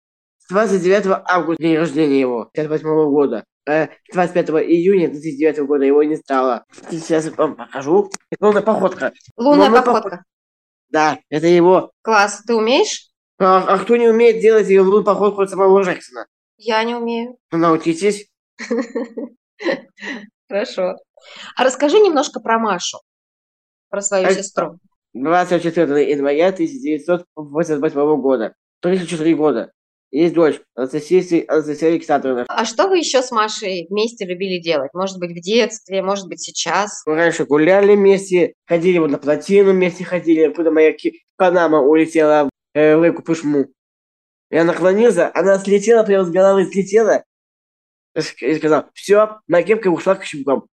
29 0.49 1.23
августа 1.25 1.63
день 1.63 1.77
рождения 1.77 2.19
его, 2.19 2.49
58 2.53 3.09
года. 3.09 3.45
25 3.65 4.49
э, 4.49 4.53
июня 4.65 5.09
2009 5.09 5.59
года 5.59 5.85
его 5.85 6.03
не 6.03 6.17
стало. 6.17 6.65
Сейчас 6.89 7.25
я 7.25 7.31
вам 7.31 7.55
покажу. 7.55 8.09
Лунная 8.39 8.63
походка. 8.63 9.13
Лунная, 9.37 9.67
Лунная 9.67 9.81
походка. 9.81 10.09
походка. 10.09 10.23
Да, 10.89 11.19
это 11.29 11.47
его. 11.47 11.91
Класс, 12.01 12.41
ты 12.45 12.55
умеешь? 12.55 13.08
А, 13.39 13.63
а 13.63 13.79
кто 13.79 13.95
не 13.95 14.07
умеет 14.07 14.41
делать 14.41 14.67
ее 14.67 14.81
лунную 14.81 15.03
походку 15.03 15.41
от 15.41 15.49
самого 15.49 15.81
Джексона? 15.81 16.27
Я 16.57 16.83
не 16.83 16.95
умею. 16.95 17.37
Научитесь. 17.51 18.27
Хорошо. 20.49 20.95
А 21.55 21.63
расскажи 21.63 21.99
немножко 21.99 22.41
про 22.41 22.59
Машу, 22.59 22.99
про 23.89 24.01
свою 24.01 24.29
сестру. 24.31 24.77
24 25.13 26.11
января 26.11 26.49
1988 26.49 28.21
года. 28.21 28.53
34 28.81 29.35
года. 29.35 29.71
Есть 30.11 30.33
дочь, 30.33 30.59
Анастасия, 30.75 31.45
Анастасия 31.47 31.89
Александровна. 31.89 32.45
А 32.47 32.65
что 32.65 32.87
вы 32.87 32.97
еще 32.97 33.21
с 33.21 33.31
Машей 33.31 33.85
вместе 33.89 34.25
любили 34.25 34.59
делать? 34.59 34.91
Может 34.93 35.19
быть, 35.19 35.31
в 35.31 35.41
детстве, 35.41 36.01
может 36.01 36.27
быть, 36.27 36.41
сейчас? 36.41 37.03
Мы 37.05 37.15
раньше 37.15 37.45
гуляли 37.45 37.95
вместе, 37.95 38.53
ходили 38.65 38.97
вот 38.97 39.11
на 39.11 39.19
плотину 39.19 39.71
вместе 39.71 40.03
ходили, 40.03 40.51
куда 40.51 40.71
моя 40.71 40.93
Панама 41.37 41.79
улетела 41.79 42.49
э, 42.73 43.01
реку 43.01 43.23
Пышму. 43.23 43.67
Я 44.49 44.63
наклонился, 44.63 45.31
она 45.33 45.59
слетела, 45.59 46.03
прямо 46.03 46.25
с 46.25 46.31
головы 46.31 46.65
слетела. 46.65 47.23
И 48.15 48.55
сказал, 48.55 48.85
все, 48.93 49.39
моя 49.47 49.63
кепка 49.63 49.89
ушла 49.89 50.15
к 50.15 50.23
щукам. 50.23 50.65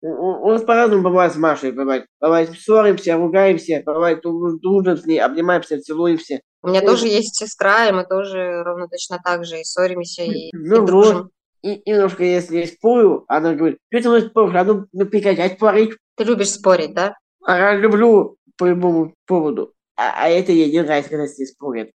У 0.00 0.50
нас 0.50 0.62
по-разному 0.62 1.02
бывает 1.02 1.32
с 1.32 1.36
Машей, 1.36 1.70
бывает. 1.70 2.06
Бывает 2.20 2.50
ссоримся, 2.58 3.16
ругаемся, 3.16 3.82
бывает 3.86 4.20
дружим 4.22 4.96
с 4.96 5.06
ней, 5.06 5.20
обнимаемся, 5.20 5.80
целуемся. 5.80 6.40
У 6.62 6.68
меня 6.68 6.80
Ой. 6.80 6.86
тоже 6.86 7.06
есть 7.06 7.36
сестра, 7.36 7.88
и 7.88 7.92
мы 7.92 8.04
тоже 8.04 8.64
ровно 8.64 8.88
точно 8.88 9.20
так 9.22 9.44
же 9.44 9.60
и 9.60 9.64
ссоримся, 9.64 10.24
и, 10.24 10.50
ну, 10.52 10.82
и 10.82 10.86
дружим. 10.86 11.16
Вот. 11.18 11.30
И, 11.62 11.82
немножко, 11.88 12.24
если 12.24 12.58
я 12.58 12.66
спорю, 12.66 13.24
она 13.28 13.54
говорит, 13.54 13.78
что 13.92 14.02
ты 14.02 14.08
можешь 14.08 14.30
спорить, 14.30 14.54
надо 14.54 14.86
ну, 14.92 15.06
прекратять 15.06 15.54
спорить. 15.54 15.96
Ты 16.16 16.24
любишь 16.24 16.50
спорить, 16.50 16.94
да? 16.94 17.14
А 17.44 17.56
я 17.56 17.76
люблю 17.76 18.36
по 18.56 18.64
любому 18.64 19.14
поводу. 19.26 19.72
А, 19.96 20.24
а 20.24 20.28
это 20.28 20.52
ей 20.52 20.70
не 20.70 20.82
нравится, 20.82 21.10
когда 21.10 21.26
с 21.26 21.38
ней 21.38 21.46
спорят. 21.46 21.90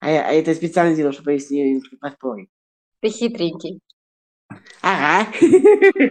А, 0.00 0.10
я, 0.10 0.28
а 0.28 0.32
это 0.32 0.54
специально 0.54 0.94
делал, 0.94 1.12
чтобы 1.12 1.38
с 1.38 1.50
ней 1.50 1.82
поспорить. 2.00 2.48
Ты 3.00 3.08
хитренький. 3.10 3.80
Ага. 4.82 5.32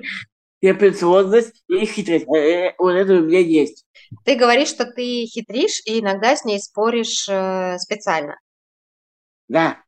И 0.60 0.68
амбициозность 0.68 1.64
и 1.68 1.86
хитрость. 1.86 2.26
Э, 2.36 2.70
э, 2.70 2.76
вот 2.80 2.90
это 2.90 3.14
у 3.14 3.22
меня 3.22 3.40
есть. 3.40 3.86
Ты 4.26 4.36
говоришь, 4.36 4.70
что 4.70 4.86
ты 4.86 5.26
хитришь 5.26 5.84
и 5.86 6.00
иногда 6.00 6.36
с 6.36 6.46
ней 6.46 6.60
споришь 6.60 7.30
э, 7.30 7.78
специально. 7.78 8.40
Да. 9.48 9.84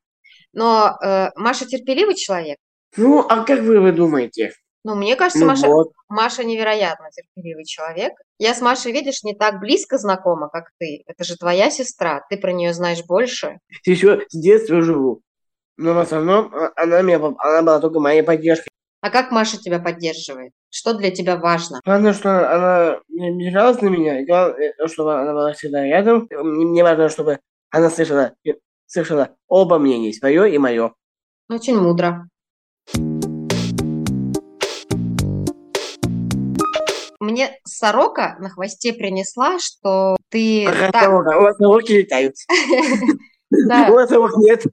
Но 0.53 0.95
э, 1.03 1.29
Маша 1.35 1.65
терпеливый 1.65 2.13
человек. 2.13 2.57
Ну, 2.97 3.19
а 3.21 3.43
как 3.45 3.61
вы, 3.61 3.79
вы 3.79 3.91
думаете? 3.91 4.53
Ну, 4.85 4.95
мне 4.95 5.15
кажется, 5.15 5.39
Ну 5.39 5.47
Маша, 5.47 5.67
вот. 5.67 5.91
Маша 6.07 6.43
невероятно 6.43 7.09
терпеливый 7.11 7.65
человек. 7.65 8.13
Я 8.37 8.53
с 8.53 8.61
Машей, 8.61 8.93
видишь, 8.93 9.23
не 9.23 9.35
так 9.35 9.59
близко 9.59 9.97
знакома, 9.97 10.49
как 10.49 10.71
ты. 10.77 11.03
Это 11.05 11.23
же 11.25 11.35
твоя 11.35 11.69
сестра, 11.69 12.25
ты 12.29 12.37
про 12.37 12.53
нее 12.53 12.73
знаешь 12.73 13.03
больше. 13.05 13.59
Еще 13.85 14.25
с 14.29 14.39
детства 14.39 14.81
живу. 14.81 15.21
Но 15.75 15.93
в 15.93 15.99
основном 15.99 16.53
а, 16.53 16.71
она, 16.75 17.01
меня, 17.01 17.17
она 17.17 17.61
была 17.61 17.79
только 17.79 17.99
моей 17.99 18.21
поддержкой. 18.21 18.69
А 19.01 19.09
как 19.09 19.31
Маша 19.31 19.57
тебя 19.57 19.79
поддерживает? 19.79 20.51
Что 20.69 20.93
для 20.93 21.11
тебя 21.11 21.37
важно? 21.37 21.79
Главное, 21.85 22.13
что 22.13 22.53
она 22.53 22.99
не 23.07 23.29
обижалась 23.29 23.81
на 23.81 23.87
меня, 23.87 24.19
э, 24.21 24.87
чтобы 24.87 25.19
она 25.19 25.33
была 25.33 25.53
всегда 25.53 25.85
рядом. 25.85 26.27
Мне, 26.29 26.65
мне 26.65 26.83
важно, 26.83 27.09
чтобы 27.09 27.39
она 27.69 27.89
слышала, 27.89 28.33
э, 28.45 28.51
слышала 28.85 29.35
оба 29.47 29.77
мнения, 29.77 30.13
свое 30.13 30.53
и 30.53 30.57
мое. 30.57 30.93
Очень 31.49 31.79
мудро. 31.79 32.28
Мне 37.19 37.59
сорока 37.65 38.37
на 38.39 38.49
хвосте 38.49 38.93
принесла, 38.93 39.59
что 39.59 40.15
ты 40.29 40.65
Ага, 40.65 40.91
так... 40.91 41.03
сорока. 41.03 41.37
У 41.37 41.41
вас 41.41 41.57
сороки 41.57 41.91
летают. 41.91 42.35
У 43.51 43.93
вас 43.93 44.09
сорок 44.09 44.37
нет. 44.37 44.63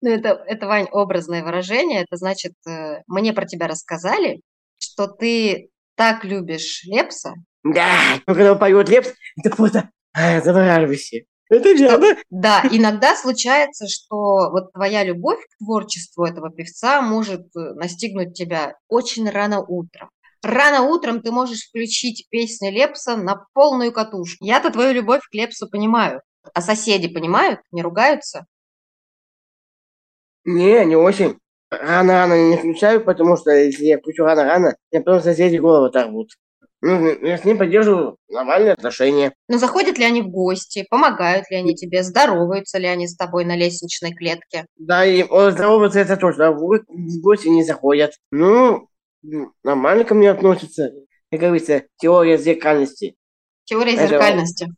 ну 0.00 0.10
это, 0.10 0.28
это, 0.46 0.66
Вань, 0.66 0.88
образное 0.92 1.42
выражение. 1.42 2.02
Это 2.02 2.16
значит, 2.16 2.52
э, 2.68 3.02
мне 3.06 3.32
про 3.32 3.46
тебя 3.46 3.68
рассказали, 3.68 4.42
что 4.78 5.06
ты 5.06 5.70
так 5.96 6.24
любишь 6.24 6.82
Лепса, 6.84 7.34
Да, 7.64 7.88
когда 8.26 8.52
он 8.52 8.58
поет 8.58 8.88
Лепс, 8.88 9.12
это 9.42 9.54
просто 9.56 9.90
а, 10.14 10.40
завораживайся. 10.40 11.18
Это 11.48 11.72
верно. 11.72 12.16
Да, 12.30 12.62
иногда 12.70 13.14
случается, 13.14 13.86
что 13.86 14.50
вот 14.50 14.72
твоя 14.72 15.04
любовь 15.04 15.40
к 15.40 15.64
творчеству 15.64 16.24
этого 16.24 16.50
певца 16.50 17.02
может 17.02 17.42
э, 17.54 17.74
настигнуть 17.74 18.32
тебя 18.32 18.74
очень 18.88 19.28
рано 19.28 19.60
утром. 19.60 20.08
Рано 20.42 20.82
утром 20.82 21.22
ты 21.22 21.30
можешь 21.30 21.66
включить 21.68 22.26
песни 22.30 22.68
Лепса 22.70 23.16
на 23.16 23.46
полную 23.54 23.92
катушку. 23.92 24.44
Я-то 24.44 24.70
твою 24.70 24.92
любовь 24.92 25.22
к 25.30 25.34
Лепсу 25.34 25.68
понимаю. 25.68 26.20
А 26.52 26.60
соседи 26.60 27.08
понимают? 27.08 27.60
Не 27.70 27.82
ругаются? 27.82 28.46
Не, 30.44 30.84
не 30.84 30.96
очень. 30.96 31.38
Рано-рано 31.70 32.50
не 32.50 32.56
включаю, 32.56 33.04
потому 33.04 33.36
что 33.36 33.50
если 33.50 33.84
я 33.84 33.98
включу 33.98 34.24
рано-рано, 34.24 34.76
я 34.90 35.00
потом 35.00 35.22
соседи 35.22 35.56
голову 35.56 35.86
оторвут. 35.86 36.30
Ну, 36.84 37.06
я 37.24 37.38
с 37.38 37.44
ним 37.44 37.58
поддерживаю 37.58 38.16
нормальные 38.28 38.72
отношения. 38.72 39.32
Но 39.48 39.56
заходят 39.56 39.98
ли 39.98 40.04
они 40.04 40.20
в 40.20 40.28
гости? 40.28 40.84
Помогают 40.90 41.48
ли 41.48 41.56
они 41.56 41.76
тебе? 41.76 42.02
Здороваются 42.02 42.78
ли 42.78 42.88
они 42.88 43.06
с 43.06 43.16
тобой 43.16 43.44
на 43.44 43.56
лестничной 43.56 44.12
клетке? 44.12 44.66
Да, 44.76 45.06
и 45.06 45.22
он 45.22 45.52
здороваться 45.52 46.00
это 46.00 46.16
точно, 46.16 46.48
а 46.48 46.50
в 46.50 46.58
го- 46.58 46.80
в 46.88 47.20
гости 47.22 47.46
не 47.46 47.62
заходят. 47.62 48.14
Ну, 48.32 48.88
нормально 49.62 50.04
ко 50.04 50.14
мне 50.14 50.30
относятся. 50.30 50.90
Как 51.30 51.40
говорится, 51.40 51.84
теория 51.98 52.36
зеркальности. 52.38 53.16
Теория 53.64 53.94
Это- 53.94 54.08
зеркальности. 54.08 54.68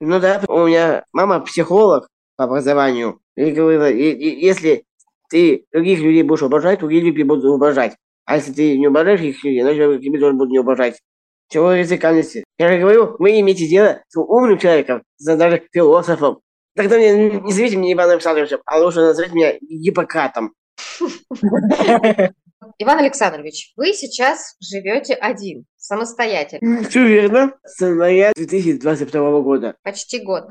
Ну 0.00 0.20
да, 0.20 0.42
у 0.48 0.66
меня 0.66 1.04
мама 1.12 1.40
психолог 1.40 2.08
по 2.36 2.44
образованию. 2.44 3.20
И 3.36 3.50
говорила, 3.52 3.88
и- 3.90 4.10
и 4.12 4.44
если 4.44 4.84
ты 5.30 5.64
других 5.72 6.00
людей 6.00 6.22
будешь 6.22 6.42
уважать, 6.42 6.80
другие 6.80 7.02
люди 7.02 7.22
будут 7.22 7.44
уважать. 7.44 7.96
А 8.24 8.36
если 8.36 8.52
ты 8.52 8.78
не 8.78 8.88
уважаешь 8.88 9.20
их 9.20 9.42
людей, 9.44 9.62
значит, 9.62 10.02
тебе 10.02 10.18
тоже 10.18 10.32
будут 10.34 10.50
не 10.50 10.58
уважать. 10.58 11.00
Теория 11.48 11.84
зеркальности. 11.84 12.44
Я 12.58 12.68
же 12.68 12.78
говорю, 12.78 13.16
вы 13.18 13.40
имеете 13.40 13.66
дело 13.68 14.02
с 14.08 14.16
умным 14.18 14.58
человеком, 14.58 15.02
с 15.18 15.36
даже 15.36 15.62
философом. 15.72 16.40
Тогда 16.74 16.96
мне 16.96 17.30
не 17.40 17.52
зовите 17.52 17.76
меня 17.76 17.92
Иваном 17.92 18.12
Александровичем, 18.12 18.58
а 18.66 18.78
лучше 18.80 19.00
назовите 19.00 19.34
меня 19.34 19.52
Гиппократом. 19.60 20.54
Иван 22.78 22.98
Александрович, 22.98 23.72
вы 23.76 23.92
сейчас 23.92 24.56
живете 24.60 25.14
один, 25.14 25.66
самостоятельно, 25.76 26.84
Все 26.88 27.06
верно. 27.06 27.52
С 27.64 27.80
января 27.80 28.32
2022 28.34 29.40
года. 29.40 29.76
почти 29.82 30.20
год. 30.20 30.44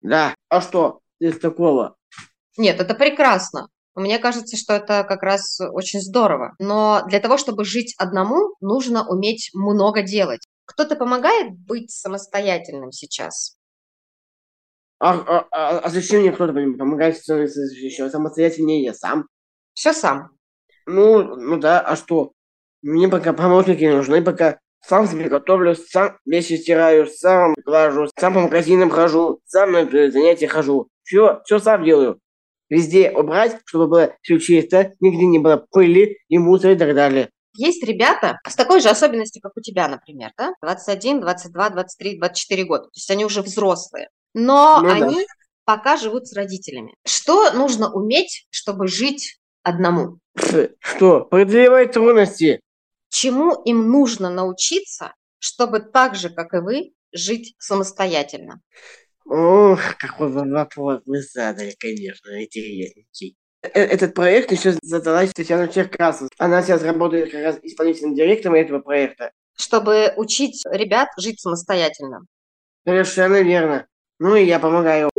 Да. 0.00 0.34
А 0.48 0.60
что 0.60 1.00
из 1.20 1.38
такого? 1.38 1.96
Нет, 2.56 2.80
это 2.80 2.94
прекрасно. 2.94 3.68
Мне 3.94 4.18
кажется, 4.18 4.56
что 4.56 4.74
это 4.74 5.02
как 5.04 5.22
раз 5.22 5.58
очень 5.60 6.00
здорово. 6.00 6.54
Но 6.60 7.02
для 7.08 7.18
того, 7.20 7.36
чтобы 7.36 7.64
жить 7.64 7.94
одному, 7.98 8.54
нужно 8.60 9.08
уметь 9.08 9.50
много 9.54 10.02
делать. 10.02 10.40
Кто-то 10.66 10.94
помогает 10.96 11.52
быть 11.52 11.90
самостоятельным 11.90 12.92
сейчас? 12.92 13.56
А, 15.00 15.14
а- 15.14 15.48
а- 15.50 15.78
а 15.78 15.88
зачем 15.90 16.20
мне 16.20 16.32
кто-то 16.32 16.52
помогает 16.52 17.16
становиться 17.16 17.60
еще 17.62 18.08
самостоятельнее 18.10 18.82
я 18.82 18.94
сам? 18.94 19.26
Все 19.74 19.92
сам. 19.92 20.30
Ну, 20.88 21.36
ну 21.36 21.58
да, 21.58 21.80
а 21.80 21.96
что? 21.96 22.32
Мне 22.80 23.08
пока 23.08 23.34
помощники 23.34 23.82
не 23.82 23.94
нужны, 23.94 24.24
пока 24.24 24.58
сам 24.80 25.06
себе 25.06 25.28
готовлю, 25.28 25.74
сам 25.74 26.16
вещи 26.24 26.54
стираю, 26.54 27.06
сам 27.06 27.54
глажу, 27.64 28.08
сам 28.18 28.32
по 28.32 28.40
магазинам 28.40 28.88
хожу, 28.88 29.40
сам 29.44 29.72
на 29.72 29.84
занятия 29.84 30.48
хожу. 30.48 30.88
Все, 31.02 31.42
все 31.44 31.58
сам 31.58 31.84
делаю. 31.84 32.20
Везде 32.70 33.10
убрать, 33.10 33.58
чтобы 33.66 33.88
было 33.88 34.14
все 34.22 34.38
чисто, 34.38 34.94
нигде 35.00 35.26
не 35.26 35.38
было 35.38 35.62
пыли 35.70 36.18
и 36.28 36.38
мусора 36.38 36.72
и 36.72 36.78
так 36.78 36.94
далее. 36.94 37.28
Есть 37.54 37.82
ребята 37.84 38.38
с 38.48 38.54
такой 38.54 38.80
же 38.80 38.88
особенностью, 38.88 39.42
как 39.42 39.52
у 39.56 39.60
тебя, 39.60 39.88
например, 39.88 40.30
да? 40.38 40.54
21, 40.62 41.20
22, 41.20 41.70
23, 41.70 42.18
24 42.18 42.64
года. 42.64 42.84
То 42.84 42.90
есть 42.94 43.10
они 43.10 43.24
уже 43.26 43.42
взрослые. 43.42 44.08
Но 44.32 44.80
Ну 44.80 44.88
да. 44.88 44.94
они 44.94 45.26
пока 45.64 45.96
живут 45.96 46.28
с 46.28 46.34
родителями. 46.34 46.94
Что 47.06 47.50
нужно 47.52 47.92
уметь, 47.92 48.46
чтобы 48.50 48.86
жить 48.86 49.37
одному? 49.62 50.18
Что, 50.80 51.20
преодолевать 51.24 51.92
трудности? 51.92 52.60
Чему 53.08 53.62
им 53.64 53.90
нужно 53.90 54.30
научиться, 54.30 55.14
чтобы 55.38 55.80
так 55.80 56.14
же, 56.14 56.30
как 56.30 56.54
и 56.54 56.58
вы, 56.58 56.92
жить 57.12 57.54
самостоятельно? 57.58 58.60
Ох, 59.24 59.80
какой 59.98 60.28
вопрос 60.28 61.02
вы 61.04 61.22
задали, 61.22 61.74
конечно, 61.78 62.42
интересненький. 62.42 63.36
Э- 63.62 63.68
Этот 63.80 64.14
проект 64.14 64.52
еще 64.52 64.74
задалась 64.82 65.32
Татьяна 65.32 65.68
Черкасова. 65.68 66.30
Она 66.38 66.62
сейчас 66.62 66.82
работает 66.82 67.30
как 67.30 67.42
раз 67.42 67.58
исполнительным 67.62 68.14
директором 68.14 68.54
этого 68.54 68.80
проекта. 68.80 69.32
Чтобы 69.56 70.12
учить 70.16 70.62
ребят 70.70 71.08
жить 71.18 71.40
самостоятельно. 71.40 72.20
Совершенно 72.86 73.42
верно. 73.42 73.86
Ну 74.18 74.36
и 74.36 74.44
я 74.44 74.58
помогаю. 74.60 75.10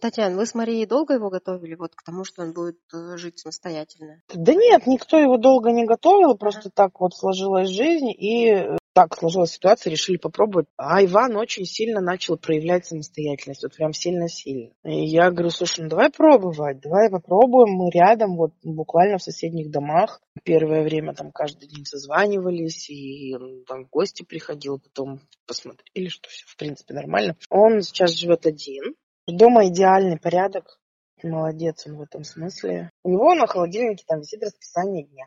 Татьяна, 0.00 0.36
вы 0.36 0.46
с 0.46 0.54
Марией 0.54 0.86
долго 0.86 1.14
его 1.14 1.30
готовили 1.30 1.74
вот 1.74 1.94
к 1.94 2.02
тому, 2.02 2.24
что 2.24 2.42
он 2.42 2.52
будет 2.52 2.78
э, 2.92 3.16
жить 3.16 3.38
самостоятельно? 3.38 4.22
Да 4.34 4.54
нет, 4.54 4.86
никто 4.86 5.18
его 5.18 5.36
долго 5.36 5.70
не 5.70 5.84
готовил, 5.84 6.36
просто 6.36 6.70
так 6.70 7.00
вот 7.00 7.14
сложилась 7.14 7.68
жизнь, 7.68 8.10
и 8.10 8.78
так 8.98 9.16
сложилась 9.16 9.52
ситуация, 9.52 9.92
решили 9.92 10.16
попробовать. 10.16 10.66
А 10.76 11.04
Иван 11.04 11.36
очень 11.36 11.64
сильно 11.64 12.00
начал 12.00 12.36
проявлять 12.36 12.84
самостоятельность, 12.84 13.62
вот 13.62 13.76
прям 13.76 13.92
сильно-сильно. 13.92 14.72
И 14.84 15.04
я 15.06 15.30
говорю, 15.30 15.50
слушай, 15.50 15.82
ну 15.82 15.88
давай 15.88 16.10
пробовать, 16.10 16.80
давай 16.80 17.08
попробуем, 17.08 17.74
мы 17.74 17.90
рядом, 17.92 18.36
вот 18.36 18.54
буквально 18.64 19.18
в 19.18 19.22
соседних 19.22 19.70
домах. 19.70 20.20
Первое 20.42 20.82
время 20.82 21.14
там 21.14 21.30
каждый 21.30 21.68
день 21.68 21.84
созванивались, 21.84 22.90
и 22.90 23.36
он 23.36 23.62
там 23.68 23.84
в 23.84 23.90
гости 23.90 24.24
приходил, 24.24 24.80
потом 24.80 25.20
посмотрели, 25.46 26.08
что 26.08 26.28
все 26.28 26.44
в 26.48 26.56
принципе 26.56 26.94
нормально. 26.94 27.36
Он 27.50 27.82
сейчас 27.82 28.10
живет 28.10 28.46
один, 28.46 28.96
Дома 29.28 29.68
идеальный 29.68 30.18
порядок. 30.18 30.80
Молодец 31.22 31.86
он 31.86 31.96
в 31.96 32.02
этом 32.02 32.24
смысле. 32.24 32.90
У 33.02 33.10
него 33.10 33.34
на 33.34 33.46
холодильнике 33.46 34.02
там 34.06 34.20
висит 34.20 34.42
расписание 34.42 35.04
дня. 35.04 35.26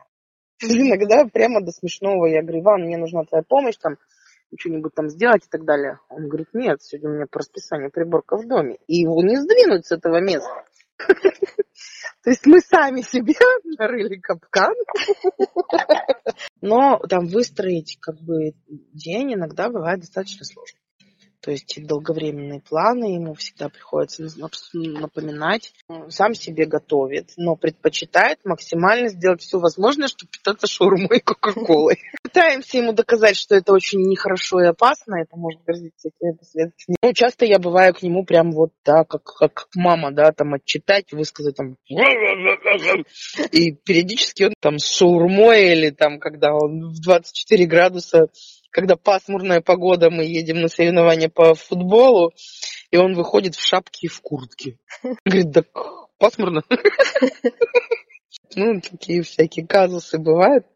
Иногда 0.60 1.24
прямо 1.26 1.60
до 1.60 1.70
смешного. 1.70 2.26
Я 2.26 2.42
говорю, 2.42 2.62
Иван, 2.62 2.82
мне 2.82 2.96
нужна 2.96 3.22
твоя 3.22 3.44
помощь, 3.46 3.76
там, 3.76 3.98
что-нибудь 4.58 4.92
там 4.96 5.08
сделать 5.08 5.44
и 5.46 5.48
так 5.48 5.64
далее. 5.64 6.00
Он 6.08 6.26
говорит, 6.26 6.48
нет, 6.52 6.82
сегодня 6.82 7.10
у 7.10 7.12
меня 7.14 7.26
по 7.30 7.38
расписанию 7.38 7.92
приборка 7.92 8.36
в 8.36 8.48
доме. 8.48 8.78
И 8.88 8.96
его 8.96 9.22
не 9.22 9.36
сдвинуть 9.36 9.86
с 9.86 9.92
этого 9.92 10.20
места. 10.20 10.64
То 12.24 12.30
есть 12.30 12.44
мы 12.44 12.60
сами 12.60 13.02
себе 13.02 13.34
нарыли 13.78 14.16
капкан. 14.16 14.74
Но 16.60 16.98
там 17.08 17.26
выстроить 17.26 17.98
как 18.00 18.16
бы 18.20 18.54
день 18.66 19.34
иногда 19.34 19.68
бывает 19.68 20.00
достаточно 20.00 20.44
сложно. 20.44 20.81
То 21.42 21.50
есть 21.50 21.84
долговременные 21.84 22.60
планы 22.60 23.16
ему 23.16 23.34
всегда 23.34 23.68
приходится 23.68 24.22
напоминать. 24.72 25.72
Сам 26.08 26.34
себе 26.34 26.66
готовит, 26.66 27.32
но 27.36 27.56
предпочитает 27.56 28.38
максимально 28.44 29.08
сделать 29.08 29.42
все 29.42 29.58
возможное, 29.58 30.06
чтобы 30.06 30.30
питаться 30.30 30.68
шаурмой 30.68 31.18
и 31.18 31.20
кока-колой. 31.20 31.98
Пытаемся 32.22 32.78
ему 32.78 32.92
доказать, 32.92 33.36
что 33.36 33.56
это 33.56 33.72
очень 33.72 34.00
нехорошо 34.02 34.62
и 34.62 34.66
опасно, 34.66 35.16
это 35.16 35.36
может 35.36 35.62
грозить 35.64 35.94
всякими 35.96 36.32
последствиями. 36.36 36.96
Ну, 37.02 37.12
часто 37.12 37.44
я 37.44 37.58
бываю 37.58 37.92
к 37.92 38.02
нему 38.02 38.24
прям 38.24 38.52
вот, 38.52 38.70
да, 38.84 39.04
как, 39.04 39.24
как 39.24 39.66
мама, 39.74 40.12
да, 40.12 40.30
там 40.30 40.54
отчитать, 40.54 41.12
высказать 41.12 41.56
там 41.56 41.76
и 43.50 43.72
периодически 43.72 44.44
он 44.44 44.54
там 44.60 44.78
с 44.78 44.86
шаурмой 44.86 45.72
или 45.72 45.90
там, 45.90 46.20
когда 46.20 46.54
он 46.54 46.92
в 46.92 47.00
24 47.02 47.66
градуса 47.66 48.28
когда 48.72 48.96
пасмурная 48.96 49.60
погода, 49.60 50.10
мы 50.10 50.24
едем 50.24 50.60
на 50.60 50.68
соревнования 50.68 51.28
по 51.28 51.54
футболу, 51.54 52.32
и 52.90 52.96
он 52.96 53.14
выходит 53.14 53.54
в 53.54 53.64
шапке 53.64 54.06
и 54.06 54.08
в 54.08 54.20
куртке. 54.20 54.78
Говорит, 55.24 55.50
да 55.50 55.62
пасмурно. 56.18 56.62
Ну, 58.54 58.80
такие 58.80 59.22
всякие 59.22 59.66
казусы 59.66 60.18
бывают. 60.18 60.66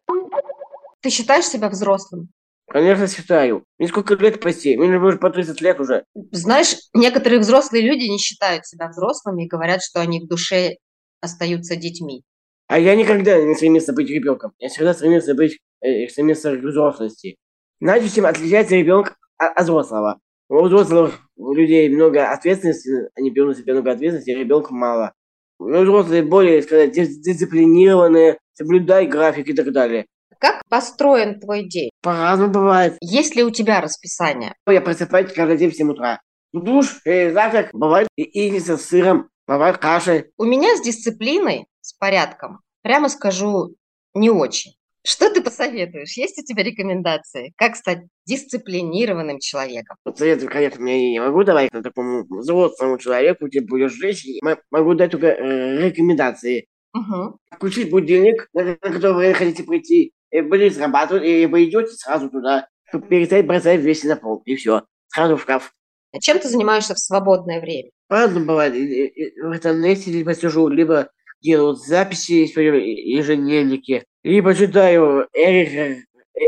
Ты 1.03 1.11
считаешь 1.11 1.45
себя 1.45 1.69
взрослым? 1.69 2.31
Конечно, 2.69 3.07
считаю. 3.07 3.65
Мне 3.79 3.89
сколько 3.89 4.15
лет 4.15 4.41
почти? 4.41 4.77
Мне 4.77 4.97
уже 4.97 5.19
по 5.19 5.31
30 5.31 5.61
лет 5.61 5.79
уже. 5.79 6.05
Знаешь, 6.33 6.75
некоторые 6.95 7.39
взрослые 7.39 7.85
люди 7.85 8.09
не 8.09 8.19
считают 8.19 8.67
себя 8.67 8.89
взрослыми 8.89 9.45
и 9.45 9.49
говорят, 9.49 9.83
что 9.83 10.01
они 10.01 10.21
в 10.21 10.27
душе 10.27 10.77
остаются 11.21 11.77
детьми. 11.77 12.25
А 12.67 12.79
я 12.79 12.97
никогда 12.97 13.41
не 13.41 13.55
стремился 13.55 13.93
быть 13.93 14.11
ребенком. 14.11 14.53
Я 14.59 14.69
всегда 14.69 14.95
стремился 14.95 15.35
быть, 15.35 15.59
э, 15.81 16.09
стремился 16.09 16.57
к 16.57 16.65
взрослости. 16.65 17.37
Знаете, 17.81 18.09
чем 18.09 18.27
отличается 18.27 18.75
ребенок 18.75 19.17
от 19.39 19.62
взрослого? 19.62 20.21
У 20.49 20.62
взрослых 20.62 21.21
людей 21.37 21.89
много 21.89 22.31
ответственности, 22.31 23.11
они 23.17 23.31
берут 23.31 23.57
на 23.57 23.62
себя 23.62 23.75
много 23.75 23.93
ответственности, 23.93 24.31
а 24.31 24.39
ребенка 24.39 24.73
мало. 24.73 25.12
Ну, 25.59 25.83
взрослые 25.83 26.23
более, 26.23 26.62
сказать, 26.62 26.93
дисциплинированные, 26.93 28.39
соблюдай 28.55 29.07
график 29.07 29.49
и 29.49 29.55
так 29.55 29.73
далее. 29.73 30.07
Как 30.39 30.62
построен 30.69 31.41
твой 31.41 31.65
день? 31.65 31.91
По-разному 32.03 32.53
бывает. 32.53 32.97
Есть 33.01 33.37
ли 33.37 33.43
у 33.43 33.51
тебя 33.51 33.81
расписание? 33.81 34.55
Я 34.67 34.81
просыпаюсь 34.81 35.33
каждый 35.33 35.57
день 35.57 35.71
в 35.71 35.77
7 35.77 35.91
утра. 35.91 36.21
Душ, 36.53 37.01
э, 37.05 37.33
завтрак, 37.33 37.71
бывает 37.73 38.09
яйца 38.17 38.77
с 38.77 38.87
сыром, 38.87 39.29
бывает 39.47 39.79
каши. 39.79 40.31
У 40.37 40.45
меня 40.45 40.77
с 40.77 40.83
дисциплиной, 40.83 41.67
с 41.81 41.93
порядком, 41.95 42.61
прямо 42.83 43.09
скажу, 43.09 43.75
не 44.15 44.31
очень. 44.31 44.76
Что 45.07 45.31
ты 45.33 45.40
посоветуешь? 45.40 46.16
Есть 46.16 46.37
у 46.40 46.45
тебя 46.45 46.64
рекомендации? 46.64 47.53
Как 47.57 47.77
стать 47.77 48.01
дисциплинированным 48.27 49.38
человеком? 49.38 49.97
Советую, 50.16 50.51
конечно, 50.51 50.85
я 50.85 50.99
не 50.99 51.21
могу 51.21 51.45
давать 51.45 51.73
на 51.73 51.81
такому 51.81 52.27
взрослому 52.29 52.99
человеку, 52.99 53.47
где 53.47 53.61
будешь 53.61 53.92
жить. 53.92 54.40
Могу 54.73 54.95
дать 54.95 55.12
только 55.12 55.29
э, 55.29 55.88
рекомендации. 55.88 56.66
Угу. 56.92 57.38
Включить 57.53 57.88
будильник, 57.88 58.49
на 58.53 58.75
который 58.75 59.29
вы 59.29 59.35
хотите 59.35 59.62
прийти, 59.62 60.12
и 60.33 60.40
будет 60.40 60.75
срабатывать, 60.75 61.25
и 61.25 61.47
вы 61.47 61.66
идете 61.66 61.92
сразу 61.92 62.29
туда, 62.29 62.66
чтобы 62.88 63.07
перестать 63.07 63.47
бросать 63.47 63.81
вещи 63.81 64.07
на 64.07 64.16
пол, 64.16 64.42
и 64.45 64.57
все. 64.57 64.83
Сразу 65.07 65.37
в 65.37 65.42
шкаф. 65.42 65.73
А 66.12 66.19
чем 66.19 66.40
ты 66.40 66.49
занимаешься 66.49 66.95
в 66.95 66.99
свободное 66.99 67.61
время? 67.61 67.90
Ладно, 68.11 68.40
бывает. 68.40 68.73
В 68.75 69.55
интернете 69.55 70.11
либо 70.11 70.35
сижу, 70.35 70.66
либо 70.66 71.11
делаю 71.40 71.75
записи 71.75 72.46
в 72.46 72.53
своем 72.53 72.75
ежедневнике 72.75 74.05
либо 74.27 74.57
читаю 74.57 75.29
Эрих, 75.33 76.05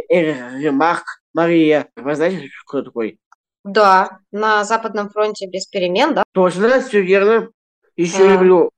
Эрих 0.08 0.36
Ремарк 0.60 1.04
Мария. 1.32 1.88
Вы 1.94 2.16
знаете, 2.16 2.48
кто 2.66 2.82
такой? 2.82 3.20
Да, 3.62 4.18
на 4.32 4.64
Западном 4.64 5.10
фронте 5.10 5.46
без 5.46 5.66
перемен, 5.66 6.14
да? 6.14 6.24
Точно, 6.32 6.80
все 6.80 7.02
верно. 7.02 7.50
Еще 7.96 8.28
а. 8.28 8.32
люблю, 8.32 8.72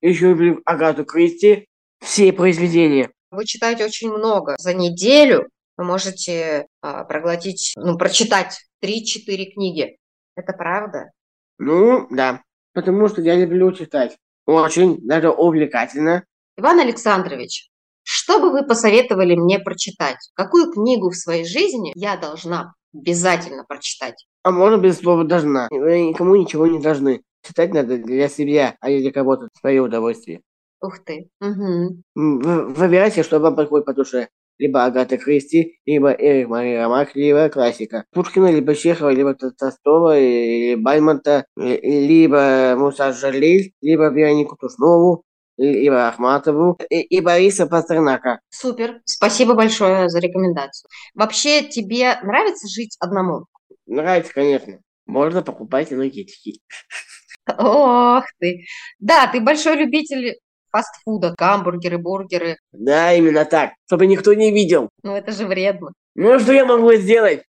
еще 0.00 0.28
люблю 0.28 0.62
Агату 0.64 1.04
Кристи, 1.04 1.66
все 2.00 2.32
произведения. 2.32 3.10
Вы 3.32 3.46
читаете 3.46 3.84
очень 3.84 4.12
много. 4.12 4.54
За 4.58 4.72
неделю 4.72 5.48
вы 5.76 5.84
можете 5.84 6.68
а, 6.82 7.02
проглотить, 7.02 7.72
ну, 7.76 7.98
прочитать 7.98 8.60
3-4 8.84 9.52
книги. 9.54 9.98
Это 10.36 10.52
правда? 10.52 11.10
Ну, 11.58 12.06
да. 12.10 12.42
Потому 12.74 13.08
что 13.08 13.22
я 13.22 13.34
люблю 13.34 13.72
читать. 13.72 14.16
Очень, 14.46 14.98
даже 15.06 15.30
увлекательно. 15.30 16.24
Иван 16.56 16.78
Александрович, 16.78 17.68
что 18.02 18.38
бы 18.38 18.50
вы 18.52 18.64
посоветовали 18.64 19.34
мне 19.34 19.58
прочитать? 19.58 20.30
Какую 20.34 20.72
книгу 20.72 21.10
в 21.10 21.16
своей 21.16 21.44
жизни 21.44 21.92
я 21.96 22.16
должна 22.16 22.74
обязательно 22.94 23.64
прочитать? 23.64 24.26
А 24.44 24.52
можно 24.52 24.80
без 24.80 24.98
слова 24.98 25.24
«должна». 25.24 25.66
Вы 25.70 26.08
никому 26.08 26.36
ничего 26.36 26.66
не 26.68 26.78
должны. 26.78 27.22
Читать 27.42 27.74
надо 27.74 27.98
для 27.98 28.28
себя, 28.28 28.76
а 28.80 28.90
не 28.90 29.00
для 29.00 29.10
кого-то. 29.10 29.48
Свое 29.58 29.82
удовольствие. 29.82 30.40
Ух 30.80 31.00
ты. 31.04 31.28
Угу. 31.40 32.02
Выбирайте, 32.14 33.22
что 33.24 33.40
вам 33.40 33.56
подходит 33.56 33.86
по 33.86 33.92
душе. 33.92 34.28
Либо 34.58 34.84
Агата 34.84 35.18
Кристи, 35.18 35.78
либо 35.84 36.10
Эрик 36.12 36.48
Мария 36.48 36.82
Ромак, 36.82 37.14
либо 37.14 37.48
классика. 37.48 38.04
Пушкина, 38.12 38.50
либо 38.50 38.74
Чехова, 38.74 39.10
либо 39.10 39.34
Толстого, 39.34 40.18
или 40.18 40.74
Баймонта, 40.76 41.44
либо 41.56 42.74
Муса 42.76 43.12
Жалиль, 43.12 43.72
либо 43.80 44.08
Веронику 44.10 44.56
Тушнову, 44.56 45.24
и 45.58 45.88
Ахматову, 45.88 46.78
и, 46.90 47.00
и 47.00 47.20
Бориса 47.20 47.66
Пастернака. 47.66 48.40
Супер, 48.50 49.00
спасибо 49.04 49.54
большое 49.54 50.08
за 50.08 50.18
рекомендацию. 50.18 50.88
Вообще, 51.14 51.62
тебе 51.62 52.18
нравится 52.22 52.68
жить 52.68 52.96
одному? 53.00 53.46
Нравится, 53.86 54.32
конечно. 54.32 54.80
Можно 55.06 55.42
покупать 55.42 55.92
энергетики. 55.92 56.60
Ох 57.58 58.24
ты. 58.40 58.64
Да, 58.98 59.28
ты 59.28 59.40
большой 59.40 59.76
любитель 59.76 60.38
фастфуда, 60.76 61.34
гамбургеры, 61.36 61.98
бургеры. 61.98 62.58
Да, 62.72 63.12
именно 63.12 63.44
так, 63.44 63.72
чтобы 63.86 64.06
никто 64.06 64.34
не 64.34 64.52
видел. 64.52 64.90
Ну 65.02 65.16
это 65.16 65.32
же 65.32 65.46
вредно. 65.46 65.92
Ну 66.14 66.32
а 66.32 66.38
что 66.38 66.52
я 66.52 66.64
могу 66.64 66.92
сделать? 66.94 67.44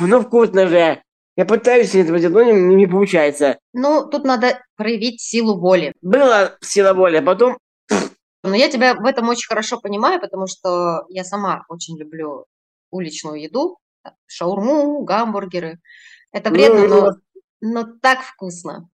Ну 0.00 0.20
вкусно 0.20 0.68
же. 0.68 1.02
Я 1.36 1.46
пытаюсь 1.46 1.94
это 1.94 2.16
делать, 2.18 2.32
но 2.32 2.42
не, 2.42 2.76
не 2.76 2.86
получается. 2.86 3.58
Ну, 3.72 4.08
тут 4.08 4.24
надо 4.24 4.62
проявить 4.76 5.20
силу 5.20 5.58
воли. 5.58 5.92
Была 6.00 6.56
сила 6.60 6.92
воли, 6.94 7.16
а 7.16 7.22
потом... 7.22 7.58
Но 8.44 8.54
я 8.54 8.70
тебя 8.70 8.94
в 8.94 9.04
этом 9.04 9.28
очень 9.28 9.48
хорошо 9.48 9.80
понимаю, 9.80 10.20
потому 10.20 10.46
что 10.46 11.06
я 11.08 11.24
сама 11.24 11.64
очень 11.68 11.98
люблю 11.98 12.44
уличную 12.90 13.40
еду, 13.40 13.78
шаурму, 14.26 15.02
гамбургеры. 15.02 15.80
Это 16.30 16.50
вредно, 16.50 16.86
ну, 16.86 17.00
но, 17.00 17.12
но 17.60 17.84
так 18.00 18.20
вкусно. 18.22 18.88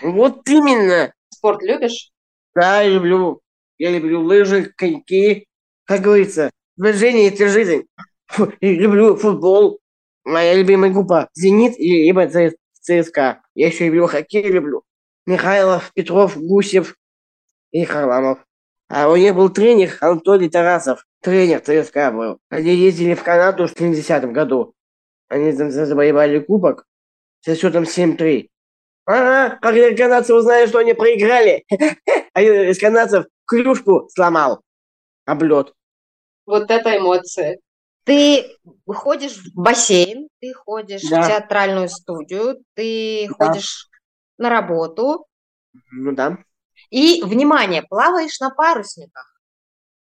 Вот 0.00 0.48
именно. 0.48 1.12
Спорт 1.28 1.62
любишь? 1.62 2.13
Да, 2.54 2.82
я 2.82 2.90
люблю. 2.90 3.40
Я 3.78 3.90
люблю 3.90 4.22
лыжи, 4.22 4.72
коньки. 4.76 5.46
Как 5.84 6.00
говорится, 6.00 6.50
движение– 6.76 7.28
это 7.34 7.48
жизнь. 7.48 7.86
Фу, 8.26 8.52
люблю 8.60 9.16
футбол, 9.16 9.80
Моя 10.24 10.54
любимая 10.54 10.90
группа 10.90 11.28
«Зенит» 11.34 11.78
и 11.78 12.04
либо 12.04 12.26
ЦСКА. 12.26 13.42
Я 13.54 13.66
еще 13.66 13.86
люблю 13.86 14.06
хоккей, 14.06 14.44
люблю. 14.44 14.82
Михайлов, 15.26 15.92
Петров, 15.94 16.38
Гусев 16.38 16.96
и 17.72 17.84
Харламов. 17.84 18.38
А 18.88 19.10
у 19.10 19.16
них 19.16 19.34
был 19.34 19.50
тренер 19.50 19.96
Анатолий 20.00 20.48
Тарасов. 20.48 21.04
Тренер 21.20 21.60
ЦСКА 21.60 22.10
был. 22.10 22.38
Они 22.48 22.74
ездили 22.74 23.12
в 23.14 23.22
Канаду 23.22 23.66
в 23.66 23.78
70 23.78 24.32
году. 24.32 24.74
Они 25.28 25.52
там 25.52 25.70
завоевали 25.70 26.38
кубок 26.38 26.86
со 27.40 27.54
счетом 27.54 27.84
7-3. 27.84 28.48
Ага, 29.06 29.58
когда 29.60 29.94
канадцы 29.94 30.34
узнали, 30.34 30.66
что 30.66 30.78
они 30.78 30.94
проиграли, 30.94 31.66
один 32.34 32.68
из 32.68 32.78
канадцев 32.78 33.26
клюшку 33.46 34.08
сломал. 34.14 34.60
Облет. 35.24 35.72
Вот 36.44 36.70
это 36.70 36.98
эмоции. 36.98 37.60
Ты 38.04 38.44
ходишь 38.86 39.36
в 39.38 39.54
бассейн, 39.54 40.28
ты 40.40 40.52
ходишь 40.52 41.08
да. 41.08 41.22
в 41.22 41.28
театральную 41.28 41.88
студию, 41.88 42.58
ты 42.74 43.28
да. 43.28 43.34
ходишь 43.46 43.88
на 44.36 44.50
работу. 44.50 45.26
Ну 45.90 46.12
да. 46.12 46.38
И, 46.90 47.22
внимание, 47.22 47.82
плаваешь 47.82 48.38
на 48.40 48.50
парусниках. 48.50 49.40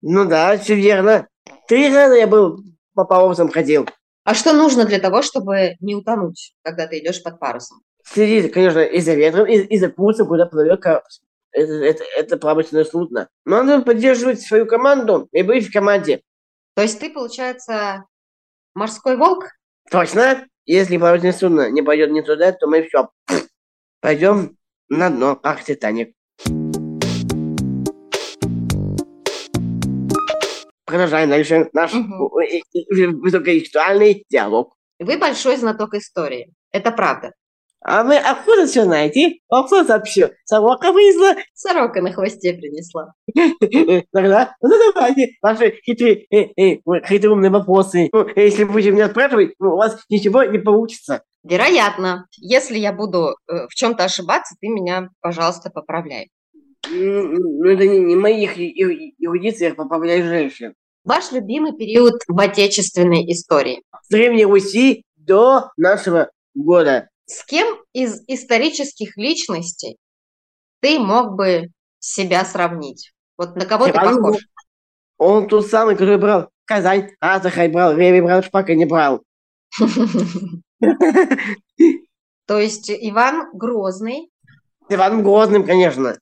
Ну 0.00 0.24
да, 0.26 0.56
все 0.56 0.74
верно. 0.74 1.28
Три 1.68 1.94
раза 1.94 2.14
я 2.14 2.26
был 2.26 2.64
по 2.94 3.04
парусам 3.04 3.50
ходил. 3.50 3.86
А 4.24 4.34
что 4.34 4.52
нужно 4.52 4.86
для 4.86 5.00
того, 5.00 5.20
чтобы 5.22 5.74
не 5.80 5.94
утонуть, 5.94 6.54
когда 6.62 6.86
ты 6.86 7.00
идешь 7.00 7.22
под 7.22 7.38
парусом? 7.38 7.82
Следить, 8.04 8.52
конечно, 8.52 8.80
и 8.80 9.00
за 9.00 9.14
ветром, 9.14 9.46
и, 9.46 9.58
и 9.58 9.78
за 9.78 9.90
курсом, 9.90 10.28
куда 10.28 10.46
плывет 10.46 10.80
это, 11.52 11.72
это, 11.72 12.04
это 12.16 12.36
плавательное 12.36 12.84
судно. 12.84 13.28
Но 13.44 13.62
надо 13.62 13.84
поддерживать 13.84 14.40
свою 14.40 14.66
команду 14.66 15.28
и 15.32 15.42
быть 15.42 15.68
в 15.68 15.72
команде. 15.72 16.22
То 16.74 16.82
есть 16.82 16.98
ты, 17.00 17.10
получается, 17.10 18.04
морской 18.74 19.16
волк? 19.16 19.44
Точно. 19.90 20.46
Если 20.64 20.96
плавательное 20.96 21.32
судно 21.32 21.70
не 21.70 21.82
пойдет 21.82 22.10
не 22.10 22.22
туда, 22.22 22.52
то 22.52 22.66
мы 22.66 22.82
все 22.82 23.10
пойдем 24.00 24.56
на 24.88 25.10
дно, 25.10 25.36
как 25.36 25.62
Титаник. 25.64 26.14
Продолжаем 30.84 31.30
дальше 31.30 31.70
наш 31.72 31.94
угу. 31.94 32.30
высокоинтеллектуальный 32.30 34.24
диалог. 34.28 34.76
Вы 34.98 35.16
большой 35.18 35.56
знаток 35.56 35.94
истории. 35.94 36.52
Это 36.70 36.92
правда. 36.92 37.32
А 37.84 38.04
вы 38.04 38.16
откуда 38.16 38.66
все 38.66 38.84
знаете? 38.84 39.40
Кто 39.48 39.84
сообщил? 39.84 40.28
Собака 40.44 40.92
вылезла? 40.92 41.34
Сорока 41.52 42.00
на 42.00 42.12
хвосте 42.12 42.52
принесла. 42.52 43.12
Тогда, 44.12 44.54
ну 44.60 44.92
давайте, 44.94 45.32
ваши 45.42 45.74
хитрые, 45.84 46.26
э, 46.30 46.52
э, 46.56 46.78
хитрые 47.06 47.50
вопросы. 47.50 48.08
Ну, 48.12 48.26
если 48.36 48.64
будете 48.64 48.92
меня 48.92 49.08
спрашивать, 49.08 49.54
ну, 49.58 49.74
у 49.74 49.76
вас 49.76 50.04
ничего 50.08 50.44
не 50.44 50.58
получится. 50.58 51.22
Вероятно. 51.42 52.26
Если 52.38 52.78
я 52.78 52.92
буду 52.92 53.36
э, 53.48 53.66
в 53.68 53.74
чем-то 53.74 54.04
ошибаться, 54.04 54.54
ты 54.60 54.68
меня, 54.68 55.08
пожалуйста, 55.20 55.70
поправляй. 55.70 56.30
Ну, 56.88 57.64
это 57.68 57.86
не, 57.86 57.98
не 57.98 58.16
моих 58.16 58.58
эрудициях 58.58 59.76
поправляй 59.76 60.22
женщин. 60.22 60.74
Ваш 61.04 61.32
любимый 61.32 61.76
период 61.76 62.14
в 62.28 62.38
отечественной 62.38 63.24
истории? 63.32 63.82
С 64.02 64.08
Древней 64.08 64.44
Руси 64.44 65.04
до 65.16 65.70
нашего 65.76 66.30
года. 66.54 67.08
С 67.32 67.44
кем 67.46 67.78
из 67.94 68.22
исторических 68.28 69.16
личностей 69.16 69.96
ты 70.80 70.98
мог 70.98 71.34
бы 71.34 71.68
себя 71.98 72.44
сравнить? 72.44 73.14
Вот 73.38 73.56
на 73.56 73.64
кого 73.64 73.88
Иван 73.88 74.16
ты 74.16 74.20
похож? 74.20 74.36
Он 75.16 75.48
тот 75.48 75.66
самый, 75.66 75.94
который 75.94 76.18
брал 76.18 76.50
Казань, 76.66 77.08
Астрахань 77.20 77.72
брал, 77.72 77.94
время 77.94 78.22
брал, 78.22 78.42
Шпака 78.42 78.74
не 78.74 78.84
брал. 78.84 79.22
То 82.46 82.58
есть 82.58 82.90
Иван 82.90 83.50
Грозный, 83.54 84.30
Иваном 84.90 85.22
Грозным, 85.22 85.64
конечно. 85.64 86.18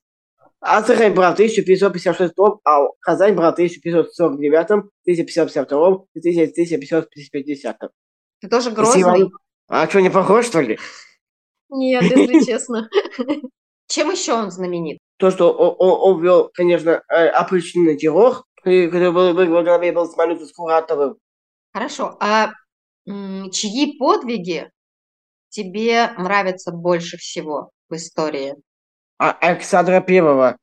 Астрахань 0.61 1.13
брал 1.13 1.31
в 1.31 1.33
1556, 1.33 2.33
а 2.63 2.85
Казань 3.01 3.33
брал 3.33 3.51
в 3.51 3.55
1549, 3.55 4.71
1552 4.71 6.05
и 6.13 6.19
1550. 6.19 7.77
ты 8.39 8.47
тоже 8.47 8.71
Грозный? 8.71 9.29
А 9.73 9.87
что, 9.87 10.01
не 10.01 10.09
похож, 10.09 10.47
что 10.47 10.59
ли? 10.59 10.77
Нет, 11.69 12.03
если 12.03 12.43
честно. 12.45 12.89
Чем 13.87 14.11
еще 14.11 14.33
он 14.33 14.51
знаменит? 14.51 14.97
То, 15.17 15.31
что 15.31 15.53
он, 15.53 15.75
он, 15.79 16.21
вел, 16.21 16.51
конечно, 16.53 17.01
э, 17.07 17.27
опричнинный 17.27 17.95
террор, 17.95 18.43
и 18.65 18.87
который 18.87 19.13
был, 19.13 19.33
во 19.33 19.63
главе 19.63 19.93
был 19.93 20.09
Смолютый 20.09 20.45
с 20.45 20.51
Куратовым. 20.51 21.15
Хорошо. 21.73 22.17
А 22.19 22.51
чьи 23.05 23.97
подвиги 23.97 24.69
тебе 25.47 26.09
нравятся 26.17 26.71
больше 26.71 27.15
всего 27.15 27.71
в 27.89 27.95
истории? 27.95 28.55
А- 29.19 29.37
Александра 29.39 30.01
Первого. 30.01 30.57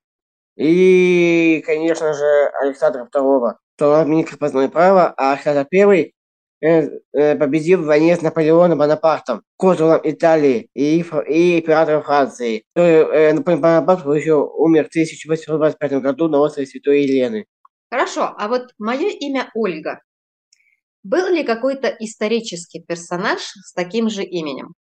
И, 0.57 1.63
конечно 1.65 2.13
же, 2.13 2.51
Александра 2.61 3.07
Второго. 3.07 3.59
Что 3.77 4.03
он 4.03 4.25
крепостное 4.25 4.69
право, 4.69 5.15
а 5.17 5.33
Александр 5.33 5.67
Первый 5.71 6.15
победил 6.61 7.83
в 7.83 7.87
войне 7.87 8.17
с 8.17 8.23
Наполеоном 8.23 8.79
Бонапартом, 8.79 9.43
консулом 9.57 10.01
Италии 10.03 10.69
и, 10.75 10.99
и 11.29 11.61
императором 11.61 12.03
Франции. 12.03 12.65
Э, 12.75 13.33
Наполеон 13.33 13.61
Бонапарт 13.61 14.05
еще 14.07 14.35
умер 14.35 14.87
в 14.87 14.89
1825 14.89 15.93
году 16.03 16.29
на 16.29 16.39
острове 16.41 16.67
Святой 16.67 17.03
Елены. 17.03 17.47
Хорошо. 17.91 18.35
А 18.37 18.49
вот 18.49 18.73
мое 18.79 19.09
имя 19.09 19.51
Ольга. 19.55 20.01
Был 21.03 21.29
ли 21.29 21.45
какой-то 21.45 21.89
исторический 22.01 22.83
персонаж 22.83 23.41
с 23.41 23.73
таким 23.73 24.11
же 24.11 24.25
именем? 24.25 24.75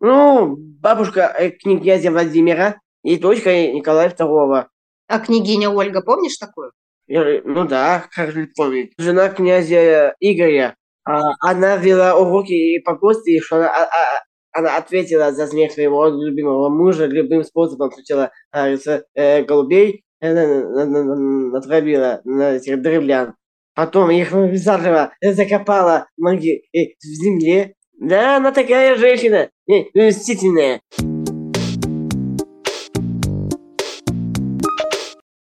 Ну, 0.00 0.56
бабушка 0.56 1.32
э, 1.38 1.50
князя 1.50 2.10
Владимира 2.10 2.80
и 3.04 3.18
дочка 3.18 3.50
Николая 3.68 4.10
Второго. 4.10 4.68
А 5.06 5.20
княгиня 5.20 5.68
Ольга, 5.68 6.00
помнишь 6.00 6.38
такую? 6.38 6.72
Ну 7.06 7.68
да, 7.68 8.06
как 8.10 8.32
же 8.32 8.48
помнить. 8.56 8.92
Жена 8.96 9.28
князя 9.28 10.14
Игоря. 10.18 10.76
А, 11.04 11.20
Она 11.40 11.76
вела 11.76 12.16
уроки 12.16 12.52
и 12.52 12.78
по 12.80 12.94
гости, 12.94 13.40
что 13.40 13.56
она, 13.56 13.68
а- 13.68 13.84
а- 13.84 14.22
она 14.52 14.76
ответила 14.76 15.32
за 15.32 15.46
смерть 15.46 15.72
своего 15.72 16.06
любимого 16.08 16.68
мужа 16.68 17.06
любым 17.06 17.42
способом. 17.44 17.90
Сначала 17.90 18.30
говорится, 18.52 19.04
э, 19.14 19.42
голубей 19.42 20.04
э, 20.20 20.32
на- 20.32 20.84
на- 20.86 21.02
на- 21.04 21.50
натравила 21.50 22.20
на 22.24 22.52
этих 22.52 22.80
древлян. 22.80 23.34
Потом 23.74 24.10
их 24.10 24.30
заживо 24.58 25.12
закопала 25.22 26.06
ноги 26.16 26.62
в 26.72 27.04
земле. 27.04 27.74
Да, 27.98 28.36
она 28.36 28.52
такая 28.52 28.96
женщина, 28.96 29.48
э, 29.68 29.84
мстительная. 29.94 30.80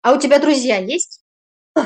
А 0.02 0.14
у 0.14 0.18
тебя 0.18 0.38
друзья 0.38 0.76
есть? 0.78 1.22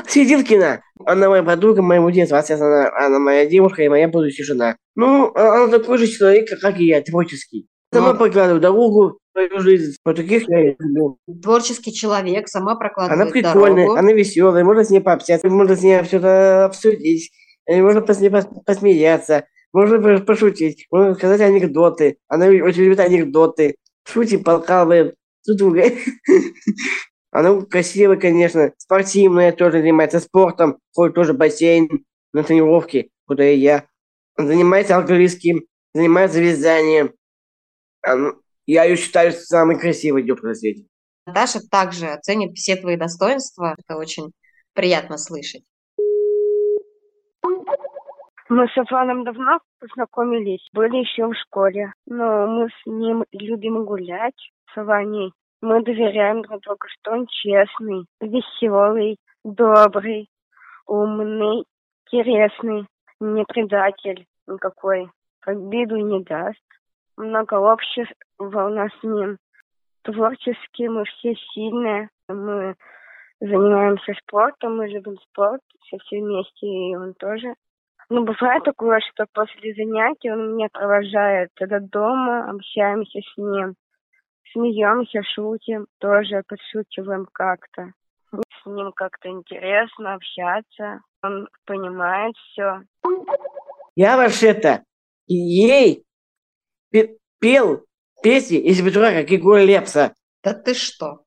Сидилкина. 0.07 0.81
Она 1.05 1.29
моя 1.29 1.43
подруга 1.43 1.81
моего 1.81 2.09
детства, 2.09 2.43
она, 2.49 2.89
она 2.97 3.19
моя 3.19 3.45
девушка 3.45 3.83
и 3.83 3.89
моя 3.89 4.07
будущая 4.07 4.45
жена. 4.45 4.75
Ну, 4.95 5.31
а- 5.35 5.63
она 5.63 5.67
такой 5.79 5.97
же 5.97 6.07
человек, 6.07 6.47
как 6.61 6.79
и 6.79 6.85
я, 6.85 7.01
творческий. 7.01 7.67
Сама 7.93 8.13
Ну. 8.13 8.17
прокладываю 8.19 8.59
дорогу, 8.61 9.19
свою 9.33 9.59
жизнь. 9.59 9.95
Вот 10.03 10.15
таких 10.15 10.47
я 10.49 10.61
люблю. 10.71 11.17
Творческий 11.43 11.93
человек, 11.93 12.47
сама 12.47 12.71
Она 12.71 12.79
прокладывает 12.79 13.31
прикольная, 13.33 13.83
дорогу. 13.85 13.99
она 13.99 14.13
веселая, 14.13 14.63
можно 14.63 14.83
с 14.83 14.89
ней 14.89 14.99
пообщаться, 15.01 15.47
можно 15.47 15.75
с 15.75 15.81
ней 15.83 16.03
что-то 16.03 16.65
обсудить, 16.65 17.31
э, 17.67 17.81
можно 17.81 18.01
с 18.13 18.19
ней 18.19 18.29
пос- 18.29 18.63
посмеяться, 18.65 19.45
можно 19.73 20.19
пошутить, 20.21 20.87
можно 20.91 21.13
сказать 21.13 21.41
анекдоты. 21.41 22.17
Она 22.27 22.47
очень 22.47 22.83
любит 22.83 22.99
анекдоты. 22.99 23.75
Шутим, 24.07 24.43
подкалываем 24.43 25.13
друг 25.45 25.57
друга. 25.57 25.83
Она 27.33 27.59
красивая, 27.65 28.15
конечно, 28.17 28.71
спортивная, 28.77 29.51
тоже 29.51 29.79
занимается 29.79 30.19
спортом, 30.19 30.77
ходит 30.93 31.15
тоже 31.15 31.33
в 31.33 31.37
бассейн 31.37 32.05
на 32.31 32.43
тренировки, 32.43 33.09
куда 33.25 33.43
и 33.49 33.57
я. 33.57 33.87
Занимается 34.37 34.97
английским, 34.97 35.63
занимается 35.95 36.39
вязанием. 36.39 37.13
Она- 38.03 38.33
Я 38.67 38.83
ее 38.83 38.95
считаю 38.97 39.31
самой 39.31 39.79
красивой 39.79 40.21
девушкой 40.23 40.45
на 40.49 40.53
свете. 40.55 40.85
Наташа 41.25 41.59
также 41.71 42.05
оценит 42.07 42.55
все 42.55 42.75
твои 42.75 42.97
достоинства. 42.97 43.75
Это 43.79 43.97
очень 43.97 44.31
приятно 44.73 45.17
слышать. 45.17 45.63
Мы 48.49 48.67
с 48.67 48.77
Иваном 48.77 49.23
давно 49.23 49.59
познакомились, 49.79 50.65
были 50.73 50.97
еще 50.97 51.27
в 51.27 51.33
школе. 51.33 51.93
Но 52.05 52.45
мы 52.45 52.69
с 52.69 52.85
ним 52.85 53.25
любим 53.31 53.85
гулять, 53.85 54.37
с 54.73 54.83
Ваней. 54.83 55.33
Мы 55.63 55.81
доверяем 55.81 56.41
друг 56.41 56.61
другу, 56.63 56.87
что 56.89 57.11
он 57.11 57.25
честный, 57.27 58.05
веселый, 58.19 59.17
добрый, 59.45 60.29
умный, 60.85 61.63
интересный, 62.11 62.85
не 63.21 63.45
предатель 63.45 64.25
никакой, 64.45 65.09
обиду 65.45 65.95
не 65.95 66.21
даст. 66.21 66.59
Много 67.15 67.71
общего 67.71 68.07
у 68.39 68.49
нас 68.49 68.91
с 68.99 69.03
ним. 69.03 69.37
Творчески 70.01 70.89
мы 70.89 71.05
все 71.05 71.33
сильные, 71.53 72.09
мы 72.27 72.75
занимаемся 73.39 74.15
спортом, 74.21 74.75
мы 74.75 74.89
любим 74.89 75.17
спорт, 75.29 75.61
все, 75.83 75.97
все 75.99 76.19
вместе, 76.19 76.67
и 76.67 76.93
он 76.93 77.13
тоже. 77.13 77.53
Ну, 78.09 78.25
бывает 78.25 78.65
такое, 78.65 78.99
что 78.99 79.27
после 79.31 79.73
занятий 79.75 80.29
он 80.29 80.55
меня 80.55 80.67
провожает 80.73 81.51
до 81.57 81.79
дома, 81.79 82.49
общаемся 82.49 83.21
с 83.21 83.37
ним, 83.37 83.75
смеемся, 84.53 85.21
шутим, 85.35 85.87
тоже 85.99 86.43
подшучиваем 86.47 87.27
как-то. 87.31 87.91
С 88.31 88.65
ним 88.65 88.91
как-то 88.93 89.29
интересно 89.29 90.15
общаться, 90.15 91.01
он 91.21 91.47
понимает 91.65 92.35
все. 92.37 92.81
Я 93.95 94.17
вообще-то 94.17 94.83
ей 95.27 96.03
пе- 96.89 97.17
пел 97.39 97.85
песни 98.23 98.57
из 98.57 98.81
как 99.13 99.29
Егора 99.29 99.63
Лепса. 99.63 100.13
Да 100.43 100.53
ты 100.53 100.73
что? 100.73 101.23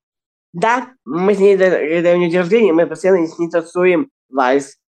Да, 0.53 0.89
мы 1.05 1.35
с 1.35 1.39
ней, 1.39 1.57
до- 1.57 1.79
нее 2.17 2.31
день 2.31 2.39
рождения, 2.39 2.73
мы 2.73 2.87
постоянно 2.87 3.27
с 3.27 3.39
ней 3.39 3.51
танцуем 3.51 4.11
вальс. 4.31 4.79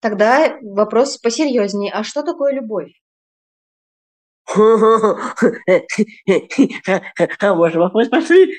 Тогда 0.00 0.58
вопрос 0.60 1.16
посерьезнее. 1.16 1.90
А 1.92 2.04
что 2.04 2.22
такое 2.22 2.52
любовь? 2.52 2.92
Хороший 7.38 7.78
вопрос, 7.78 8.08
пошли. 8.08 8.54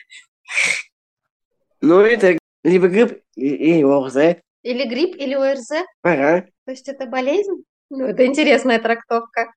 Ну, 1.81 1.99
это 1.99 2.37
либо 2.63 2.87
грипп 2.87 3.21
или 3.35 3.83
ОРЗ. 3.83 4.37
Или 4.63 4.89
грипп, 4.89 5.15
или 5.15 5.35
ОРЗ? 5.35 5.85
Ага. 6.01 6.47
То 6.65 6.71
есть 6.71 6.87
это 6.89 7.05
болезнь? 7.05 7.63
Ну, 7.89 8.05
это 8.05 8.25
интересная 8.25 8.79
трактовка. 8.79 9.51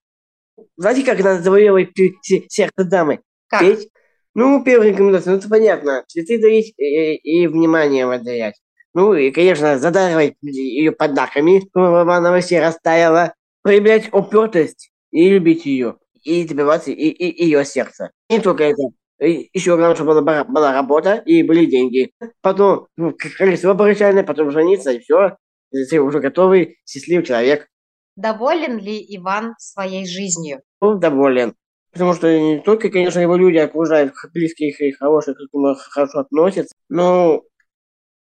Знаете, 0.76 1.04
как 1.04 1.18
надо 1.20 1.42
завоевывать 1.42 1.90
сердце 2.22 2.84
дамы? 2.84 3.20
Как? 3.48 3.60
Петь? 3.60 3.88
Ну, 4.34 4.62
первая 4.62 4.90
рекомендация, 4.90 5.32
ну, 5.32 5.38
это 5.38 5.48
понятно. 5.48 6.04
Цветы 6.08 6.38
дарить 6.40 6.74
и, 6.76 7.16
и 7.16 7.46
внимание 7.46 8.06
выдаять. 8.06 8.60
Ну, 8.94 9.14
и, 9.14 9.30
конечно, 9.30 9.78
задаривать 9.78 10.34
ее 10.42 10.92
подарками, 10.92 11.60
чтобы 11.70 12.00
она 12.14 12.30
во 12.30 12.40
все 12.40 12.60
растаяла. 12.60 13.34
Проявлять 13.62 14.12
упертость 14.12 14.92
и 15.10 15.28
любить 15.30 15.66
ее. 15.66 15.96
И 16.22 16.46
добиваться 16.46 16.90
и, 16.90 16.94
и, 16.94 17.44
ее 17.44 17.64
сердца. 17.64 18.10
Не 18.28 18.40
только 18.40 18.64
это. 18.64 18.82
И 19.20 19.50
Еще 19.52 19.76
главное, 19.76 19.94
чтобы 19.94 20.20
была, 20.20 20.44
была 20.44 20.72
работа 20.72 21.14
и 21.14 21.42
были 21.42 21.66
деньги. 21.66 22.12
Потом 22.40 22.86
ну, 22.96 23.14
колесо 23.36 23.70
обручальное, 23.70 24.24
потом 24.24 24.50
жениться, 24.50 24.92
и 24.92 25.00
все. 25.00 25.36
Ты 25.70 26.00
уже 26.00 26.20
готовый, 26.20 26.78
счастливый 26.86 27.24
человек. 27.24 27.68
Доволен 28.16 28.78
ли 28.78 29.04
Иван 29.16 29.54
своей 29.58 30.06
жизнью? 30.06 30.62
Он 30.80 30.98
доволен. 30.98 31.54
Потому 31.92 32.14
что 32.14 32.38
не 32.38 32.60
только, 32.60 32.90
конечно, 32.90 33.20
его 33.20 33.36
люди 33.36 33.56
окружают, 33.56 34.12
близкие 34.32 34.70
и 34.70 34.92
хорошие, 34.92 35.34
к 35.34 35.38
нему 35.52 35.74
хорошо 35.74 36.20
относятся, 36.20 36.74
но 36.88 37.42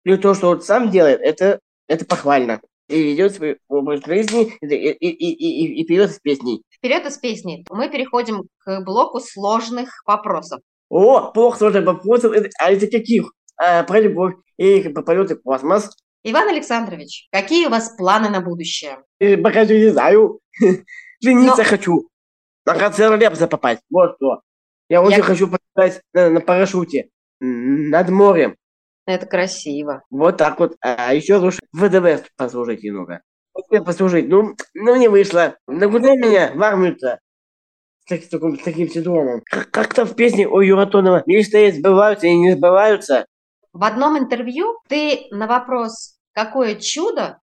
и 0.05 0.16
то, 0.16 0.34
что 0.34 0.51
он 0.51 0.61
сам 0.61 0.90
делает, 0.90 1.20
это, 1.20 1.61
это 1.88 2.05
похвально. 2.05 2.61
И 2.89 3.03
ведет 3.03 3.34
свой 3.34 3.59
образ 3.68 4.05
жизни 4.05 4.53
и, 4.61 4.66
и, 4.66 5.09
и, 5.09 5.32
и, 5.32 5.80
и 5.80 5.84
вперед 5.84 6.11
с 6.11 6.20
песней. 6.20 6.62
Вперед 6.72 7.05
из 7.07 7.18
песни. 7.18 7.64
Мы 7.70 7.91
переходим 7.91 8.45
к 8.64 8.80
блоку 8.84 9.18
сложных 9.20 10.03
вопросов. 10.07 10.61
О, 10.89 11.32
плохо 11.32 11.59
сложных 11.59 11.84
вопросов. 11.84 12.32
А 12.61 12.70
это 12.70 12.87
каких? 12.87 13.32
А, 13.57 13.82
про 13.82 14.01
любовь 14.01 14.34
и 14.57 14.89
по 14.89 15.03
полеты 15.03 15.37
в 15.37 15.43
космос. 15.43 15.91
Иван 16.22 16.49
Александрович, 16.49 17.28
какие 17.30 17.66
у 17.66 17.70
вас 17.70 17.95
планы 17.97 18.28
на 18.28 18.41
будущее? 18.41 18.99
И 19.18 19.37
пока 19.37 19.62
я 19.62 19.78
не 19.78 19.91
знаю. 19.91 20.41
Жениться 21.22 21.62
Но... 21.62 21.64
хочу. 21.64 22.09
На 22.64 22.74
концерт 22.74 23.20
Лепса 23.20 23.47
попасть. 23.47 23.82
Вот 23.91 24.16
что. 24.16 24.41
Я, 24.89 24.99
я... 24.99 25.03
очень 25.03 25.22
хочу 25.22 25.49
полетать 25.49 26.03
на, 26.12 26.30
на 26.30 26.41
парашюте 26.41 27.11
над 27.41 28.11
морем. 28.11 28.57
Это 29.07 29.24
красиво. 29.26 30.02
Вот 30.11 30.36
так 30.36 30.59
вот. 30.59 30.76
А 30.80 31.14
еще 31.14 31.36
лучше 31.36 31.61
ВДВ 31.72 32.28
послужить 32.36 32.82
немного. 32.82 33.22
Послужить. 33.84 34.28
Ну, 34.28 34.57
ну 34.74 34.96
не 34.96 35.09
вышло. 35.09 35.57
Да 35.66 35.88
куда 35.88 36.14
меня 36.14 36.52
в 36.54 36.62
армию-то? 36.62 37.20
С, 38.04 38.12
с, 38.12 38.28
таким, 38.28 38.59
с 38.59 38.62
таким 38.62 38.88
синдромом. 38.88 39.42
Как-то 39.48 40.04
в 40.04 40.14
песне 40.14 40.46
у 40.46 40.61
Юратонова 40.61 41.22
мечты 41.26 41.72
сбываются 41.72 42.26
и 42.26 42.36
не 42.36 42.52
сбываются. 42.52 43.26
В 43.72 43.84
одном 43.84 44.18
интервью 44.18 44.78
ты 44.88 45.26
на 45.30 45.46
вопрос, 45.46 46.18
какое 46.32 46.74
чудо 46.74 47.38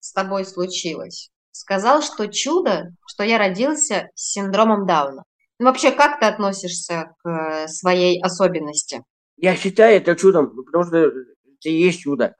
с 0.00 0.12
тобой 0.12 0.44
случилось, 0.44 1.30
сказал, 1.50 2.02
что 2.02 2.28
чудо, 2.28 2.90
что 3.06 3.24
я 3.24 3.38
родился 3.38 4.08
с 4.14 4.32
синдромом 4.32 4.86
Дауна. 4.86 5.24
Ну, 5.58 5.66
вообще, 5.66 5.90
как 5.90 6.20
ты 6.20 6.26
относишься 6.26 7.14
к 7.22 7.28
э, 7.28 7.68
своей 7.68 8.22
особенности? 8.22 9.02
Я 9.38 9.54
считаю 9.54 9.96
это 9.96 10.16
чудом, 10.16 10.54
потому 10.64 10.84
что 10.84 10.96
это 10.98 11.14
есть 11.62 12.00
чудо. 12.00 12.34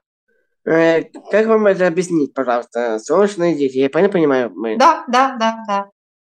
Э, 0.65 1.03
как 1.31 1.47
вам 1.47 1.67
это 1.67 1.87
объяснить, 1.87 2.33
пожалуйста? 2.33 2.99
Солнечные 2.99 3.55
дети, 3.55 3.77
я 3.77 3.89
правильно 3.89 4.11
понимаю? 4.11 4.51
Мы... 4.53 4.77
Да, 4.77 5.05
да, 5.07 5.35
да, 5.39 5.57
да. 5.67 5.89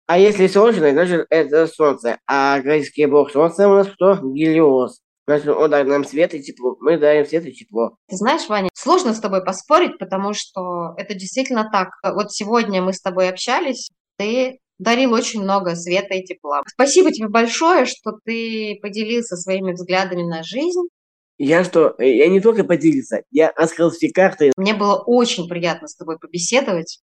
А 0.06 0.18
если 0.18 0.46
солнечное, 0.46 0.92
значит 0.92 1.26
это 1.30 1.66
солнце. 1.66 2.18
А 2.26 2.60
греческий 2.60 3.06
бог 3.06 3.30
солнца 3.30 3.68
у 3.68 3.74
нас 3.74 3.88
кто? 3.88 4.16
Гелиос. 4.16 5.00
Значит, 5.26 5.48
он 5.48 5.70
дает 5.70 5.86
нам 5.86 6.04
свет 6.04 6.34
и 6.34 6.42
тепло. 6.42 6.76
Мы 6.80 6.98
даем 6.98 7.24
свет 7.24 7.46
и 7.46 7.52
тепло. 7.52 7.96
Ты 8.08 8.16
знаешь, 8.16 8.46
Ваня, 8.48 8.68
сложно 8.74 9.14
с 9.14 9.20
тобой 9.20 9.42
поспорить, 9.42 9.98
потому 9.98 10.34
что 10.34 10.94
это 10.98 11.14
действительно 11.14 11.70
так. 11.70 11.90
Вот 12.02 12.32
сегодня 12.32 12.82
мы 12.82 12.92
с 12.92 13.00
тобой 13.00 13.30
общались, 13.30 13.90
ты 14.18 14.58
дарил 14.78 15.12
очень 15.12 15.42
много 15.42 15.74
света 15.74 16.14
и 16.14 16.24
тепла. 16.24 16.62
Спасибо 16.66 17.10
тебе 17.10 17.28
большое, 17.28 17.86
что 17.86 18.12
ты 18.24 18.78
поделился 18.82 19.36
своими 19.36 19.72
взглядами 19.72 20.22
на 20.22 20.42
жизнь. 20.42 20.88
Я 21.36 21.64
что, 21.64 21.94
я 21.98 22.28
не 22.28 22.40
только 22.40 22.62
поделился, 22.64 23.22
я 23.30 23.48
открыл 23.48 23.90
все 23.90 24.10
карты. 24.10 24.52
Мне 24.56 24.74
было 24.74 25.02
очень 25.04 25.48
приятно 25.48 25.88
с 25.88 25.96
тобой 25.96 26.18
побеседовать. 26.18 27.00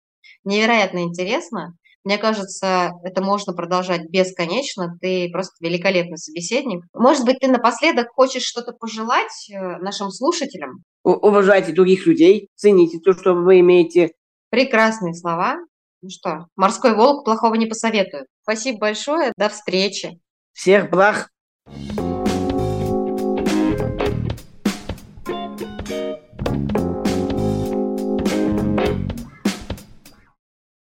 Невероятно 0.44 1.00
интересно. 1.00 1.76
Мне 2.04 2.20
кажется, 2.20 2.92
это 3.04 3.24
можно 3.24 3.54
продолжать 3.54 4.08
бесконечно. 4.10 4.96
Ты 5.02 5.30
просто 5.32 5.54
великолепный 5.60 6.18
собеседник. 6.18 6.86
Может 6.94 7.26
быть, 7.26 7.40
ты 7.40 7.48
напоследок 7.48 8.10
хочешь 8.14 8.44
что-то 8.44 8.74
пожелать 8.74 9.50
э, 9.52 9.78
нашим 9.80 10.12
слушателям? 10.12 10.84
У 11.04 11.12
уважайте 11.12 11.72
других 11.72 12.06
людей, 12.06 12.50
цените 12.56 13.00
то, 13.00 13.14
что 13.14 13.34
вы 13.34 13.60
имеете. 13.60 14.12
Прекрасные 14.52 15.16
слова. 15.16 15.58
Ну 16.06 16.12
что, 16.12 16.46
морской 16.56 16.94
волк 16.94 17.26
плохого 17.26 17.56
не 17.56 17.66
посоветует. 17.66 18.28
Спасибо 18.44 18.78
большое, 18.78 19.34
до 19.38 19.50
встречи. 19.50 20.20
Всех 20.54 20.92
благ. 20.92 21.32